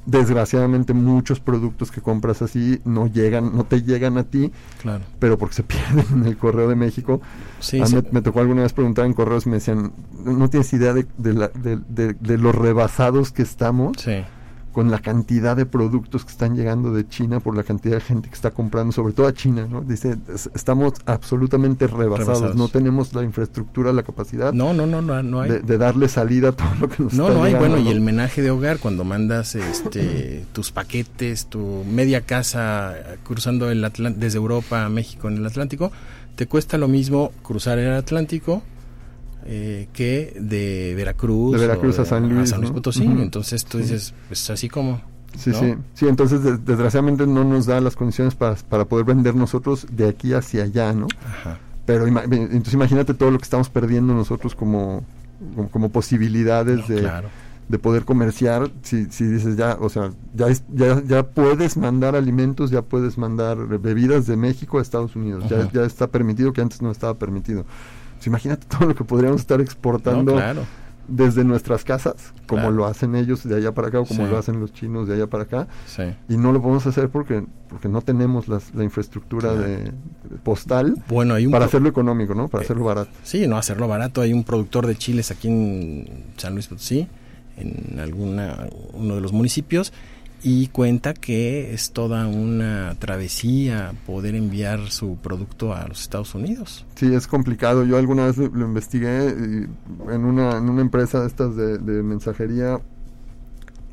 Desgraciadamente 0.05 0.93
muchos 0.93 1.39
productos 1.39 1.91
que 1.91 2.01
compras 2.01 2.41
así 2.41 2.79
no 2.85 3.07
llegan, 3.07 3.55
no 3.55 3.65
te 3.65 3.81
llegan 3.83 4.17
a 4.17 4.23
ti, 4.23 4.51
Claro. 4.81 5.03
pero 5.19 5.37
porque 5.37 5.55
se 5.55 5.63
pierden 5.63 6.05
en 6.13 6.25
el 6.25 6.37
correo 6.37 6.67
de 6.69 6.75
México. 6.75 7.21
Sí, 7.59 7.79
A 7.79 7.83
mí 7.83 7.89
sí. 7.89 7.95
me, 7.97 8.03
me 8.11 8.21
tocó 8.21 8.39
alguna 8.39 8.63
vez 8.63 8.73
preguntar 8.73 9.05
en 9.05 9.13
correos, 9.13 9.45
me 9.45 9.55
decían, 9.55 9.91
no 10.23 10.49
tienes 10.49 10.71
idea 10.73 10.93
de, 10.93 11.05
de, 11.17 11.33
la- 11.33 11.49
de- 11.49 11.79
de- 11.89 12.13
de 12.13 12.37
los 12.37 12.55
rebasados 12.55 13.31
que 13.31 13.41
estamos 13.43 13.97
Sí. 13.97 14.23
Con 14.71 14.91
la 14.91 14.99
cantidad 14.99 15.57
de 15.57 15.65
productos 15.65 16.23
que 16.25 16.31
están 16.31 16.55
llegando 16.55 16.93
de 16.93 17.07
China, 17.07 17.39
por 17.39 17.55
la 17.55 17.63
cantidad 17.63 17.95
de 17.95 18.01
gente 18.01 18.29
que 18.29 18.35
está 18.35 18.51
comprando, 18.51 18.91
sobre 18.91 19.13
todo 19.13 19.27
a 19.27 19.33
China, 19.33 19.67
¿no? 19.69 19.81
Dice, 19.81 20.17
es- 20.33 20.49
estamos 20.53 20.93
absolutamente 21.05 21.87
rebasados, 21.87 22.27
Rebasados. 22.27 22.55
no 22.55 22.67
tenemos 22.67 23.13
la 23.13 23.23
infraestructura, 23.23 23.91
la 23.93 24.03
capacidad 24.03 24.53
No, 24.53 24.73
no, 24.73 24.85
no, 24.85 25.01
no, 25.01 25.21
no 25.23 25.41
hay. 25.41 25.49
de, 25.51 25.59
de 25.61 25.77
darle 25.77 26.07
salida 26.07 26.49
a 26.49 26.51
todo 26.51 26.67
lo 26.79 26.87
que 26.89 27.01
nos 27.03 27.13
No, 27.13 27.23
está 27.27 27.37
no 27.37 27.43
hay. 27.43 27.53
llegando, 27.53 27.67
Bueno, 27.75 27.81
y 27.81 27.85
¿no? 27.85 27.91
el 27.91 28.01
menaje 28.01 28.41
de 28.41 28.51
hogar, 28.51 28.77
cuando 28.79 29.03
mandas 29.03 29.55
este, 29.55 30.45
tus 30.53 30.71
paquetes, 30.71 31.47
tu 31.47 31.83
media 31.91 32.21
casa 32.21 32.93
cruzando 33.23 33.69
el 33.71 33.83
Atlan- 33.83 34.15
desde 34.15 34.37
Europa 34.37 34.85
a 34.85 34.89
México 34.89 35.27
en 35.29 35.37
el 35.37 35.45
Atlántico, 35.45 35.91
te 36.35 36.47
cuesta 36.47 36.77
lo 36.77 36.87
mismo 36.87 37.31
cruzar 37.41 37.79
el 37.79 37.91
Atlántico 37.91 38.61
eh, 39.45 39.87
que 39.93 40.35
de 40.39 40.93
Veracruz, 40.95 41.53
De 41.53 41.59
Veracruz 41.67 41.99
a 41.99 42.05
San 42.05 42.27
Luis, 42.33 42.57
¿no? 42.57 42.73
Potosí. 42.73 43.03
Entonces 43.03 43.65
tú 43.65 43.77
dices, 43.79 44.13
pues 44.27 44.49
así 44.49 44.69
como. 44.69 45.01
Sí, 45.37 45.51
¿no? 45.51 45.59
sí, 45.59 45.75
sí, 45.93 46.07
entonces 46.07 46.43
de- 46.43 46.57
desgraciadamente 46.57 47.27
no 47.27 47.43
nos 47.43 47.67
da 47.67 47.79
las 47.81 47.95
condiciones 47.95 48.33
para, 48.35 48.55
para 48.55 48.85
poder 48.85 49.05
vender 49.05 49.35
nosotros 49.35 49.85
de 49.91 50.07
aquí 50.09 50.33
hacia 50.33 50.63
allá, 50.63 50.91
¿no? 50.93 51.07
Ajá. 51.23 51.59
Pero 51.85 52.07
ima- 52.07 52.23
entonces 52.23 52.73
imagínate 52.73 53.13
todo 53.13 53.29
lo 53.31 53.37
que 53.37 53.43
estamos 53.43 53.69
perdiendo 53.69 54.13
nosotros 54.15 54.55
como, 54.55 55.03
como, 55.55 55.69
como 55.69 55.89
posibilidades 55.89 56.79
No, 56.89 56.95
de, 56.95 57.01
claro. 57.01 57.29
de 57.67 57.77
poder 57.79 58.05
comerciar, 58.05 58.71
si, 58.81 59.05
si 59.11 59.23
dices 59.25 59.55
ya, 59.55 59.77
o 59.79 59.89
sea, 59.89 60.11
ya, 60.33 60.47
es- 60.47 60.63
ya, 60.73 61.01
ya 61.07 61.21
puedes 61.23 61.77
mandar 61.77 62.15
alimentos, 62.15 62.71
ya 62.71 62.81
puedes 62.81 63.17
mandar 63.19 63.57
bebidas 63.79 64.25
de 64.25 64.35
México 64.35 64.79
a 64.79 64.81
Estados 64.81 65.15
Unidos, 65.15 65.45
ya, 65.47 65.71
ya 65.71 65.83
está 65.83 66.07
permitido 66.07 66.53
que 66.53 66.61
antes 66.61 66.81
no 66.81 66.89
estaba 66.89 67.13
permitido. 67.19 67.65
Pues 68.19 68.27
imagínate 68.27 68.67
todo 68.67 68.85
lo 68.89 68.95
que 68.95 69.03
podríamos 69.05 69.39
estar 69.39 69.57
No, 69.57 69.63
exportando 69.63 70.33
claro. 70.35 70.65
desde 71.07 71.43
nuestras 71.45 71.85
casas, 71.85 72.33
como 72.47 72.63
Claro. 72.63 72.75
lo 72.75 72.85
hacen 72.85 73.15
ellos 73.15 73.47
de 73.47 73.55
allá 73.55 73.71
para 73.73 73.87
acá 73.87 74.01
o 74.01 74.05
como 74.05 74.25
Sí. 74.25 74.29
lo 74.31 74.37
hacen 74.37 74.59
los 74.59 74.73
chinos 74.73 75.07
de 75.07 75.15
allá 75.15 75.27
para 75.27 75.43
acá, 75.43 75.67
Sí. 75.87 76.03
y 76.27 76.35
no 76.37 76.51
lo 76.51 76.61
podemos 76.61 76.85
hacer 76.85 77.07
porque, 77.09 77.45
porque 77.69 77.87
no 77.87 78.01
tenemos 78.01 78.47
las- 78.49 78.75
la 78.75 78.83
infraestructura 78.83 79.53
Claro. 79.53 79.61
de, 79.67 79.77
de 79.77 80.37
postal 80.43 80.95
Bueno, 81.07 81.33
hay 81.33 81.45
un 81.45 81.51
para 81.53 81.65
hacerlo 81.65 81.87
económico, 81.89 82.35
¿no? 82.35 82.47
Para 82.49 82.61
Eh, 82.61 82.65
hacerlo 82.65 82.83
barato. 82.83 83.09
Sí, 83.23 83.47
no 83.47 83.57
hacerlo 83.57 83.87
barato. 83.87 84.19
Hay 84.21 84.33
un 84.33 84.43
productor 84.43 84.85
de 84.85 84.95
chiles 84.97 85.31
aquí 85.31 85.47
en 85.47 86.25
San 86.37 86.53
Luis 86.53 86.67
Potosí, 86.67 87.07
en 87.57 87.99
alguna 87.99 88.67
uno 88.93 89.15
de 89.15 89.21
los 89.21 89.31
municipios, 89.33 89.91
y 90.43 90.67
cuenta 90.67 91.13
que 91.13 91.73
es 91.73 91.91
toda 91.91 92.27
una 92.27 92.95
travesía 92.99 93.93
poder 94.05 94.35
enviar 94.35 94.89
su 94.91 95.17
producto 95.17 95.73
a 95.73 95.87
los 95.87 96.01
Estados 96.01 96.33
Unidos. 96.35 96.85
Sí, 96.95 97.13
es 97.13 97.27
complicado. 97.27 97.85
Yo 97.85 97.97
alguna 97.97 98.25
vez 98.25 98.37
lo, 98.37 98.47
lo 98.47 98.65
investigué 98.65 99.29
y 99.29 100.11
en 100.11 100.25
una, 100.25 100.57
en 100.57 100.69
una 100.69 100.81
empresa 100.81 101.21
de 101.21 101.27
estas 101.27 101.55
de, 101.55 101.77
de 101.77 102.03
mensajería 102.03 102.79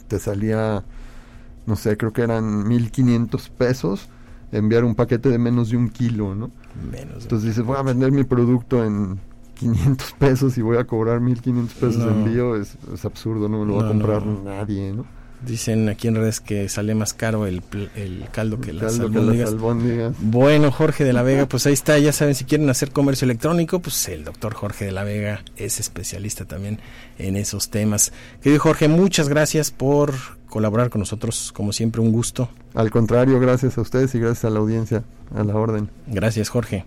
te 0.08 0.18
salía, 0.18 0.84
no 1.66 1.76
sé, 1.76 1.96
creo 1.96 2.12
que 2.12 2.22
eran 2.22 2.68
1500 2.68 3.48
pesos 3.50 4.08
enviar 4.52 4.84
un 4.84 4.94
paquete 4.94 5.28
de 5.28 5.38
menos 5.38 5.70
de 5.70 5.76
un 5.76 5.88
kilo, 5.88 6.34
¿no? 6.34 6.50
Menos. 6.90 7.24
Entonces 7.24 7.48
dices, 7.48 7.64
voy 7.64 7.76
a 7.76 7.82
vender 7.82 8.12
mi 8.12 8.24
producto 8.24 8.84
en 8.84 9.18
500 9.54 10.12
pesos 10.18 10.58
y 10.58 10.62
voy 10.62 10.76
a 10.76 10.84
cobrar 10.84 11.20
1500 11.20 11.74
pesos 11.74 12.04
de 12.04 12.10
envío, 12.10 12.56
es, 12.56 12.76
es 12.92 13.04
absurdo, 13.04 13.48
no 13.48 13.60
me 13.60 13.66
lo 13.66 13.76
va 13.78 13.86
a 13.86 13.88
comprar 13.88 14.24
no. 14.24 14.42
nadie, 14.42 14.92
¿no? 14.92 15.04
Dicen 15.44 15.88
aquí 15.88 16.08
en 16.08 16.14
redes 16.16 16.40
que 16.40 16.68
sale 16.68 16.94
más 16.94 17.12
caro 17.12 17.46
el, 17.46 17.62
el 17.94 18.24
caldo 18.32 18.60
que 18.60 18.72
las 18.72 18.92
Caldo 18.92 19.10
que 19.10 19.18
albóndigas. 19.18 19.44
las 19.44 19.52
albóndigas. 19.54 20.14
Bueno, 20.20 20.70
Jorge 20.72 21.04
de 21.04 21.12
la 21.12 21.22
Vega, 21.22 21.46
pues 21.46 21.66
ahí 21.66 21.72
está, 21.74 21.98
ya 21.98 22.12
saben, 22.12 22.34
si 22.34 22.44
quieren 22.44 22.68
hacer 22.70 22.90
comercio 22.90 23.26
electrónico, 23.26 23.80
pues 23.80 24.08
el 24.08 24.24
doctor 24.24 24.54
Jorge 24.54 24.86
de 24.86 24.92
la 24.92 25.04
Vega 25.04 25.42
es 25.56 25.78
especialista 25.78 26.44
también 26.46 26.80
en 27.18 27.36
esos 27.36 27.68
temas. 27.70 28.12
Querido 28.42 28.60
Jorge, 28.62 28.88
muchas 28.88 29.28
gracias 29.28 29.70
por 29.70 30.14
colaborar 30.48 30.88
con 30.90 31.00
nosotros, 31.00 31.52
como 31.52 31.72
siempre, 31.72 32.00
un 32.00 32.12
gusto. 32.12 32.48
Al 32.74 32.90
contrario, 32.90 33.38
gracias 33.38 33.76
a 33.78 33.82
ustedes 33.82 34.14
y 34.14 34.18
gracias 34.20 34.44
a 34.46 34.50
la 34.50 34.58
audiencia, 34.60 35.04
a 35.34 35.44
la 35.44 35.54
orden. 35.54 35.90
Gracias, 36.06 36.48
Jorge. 36.48 36.84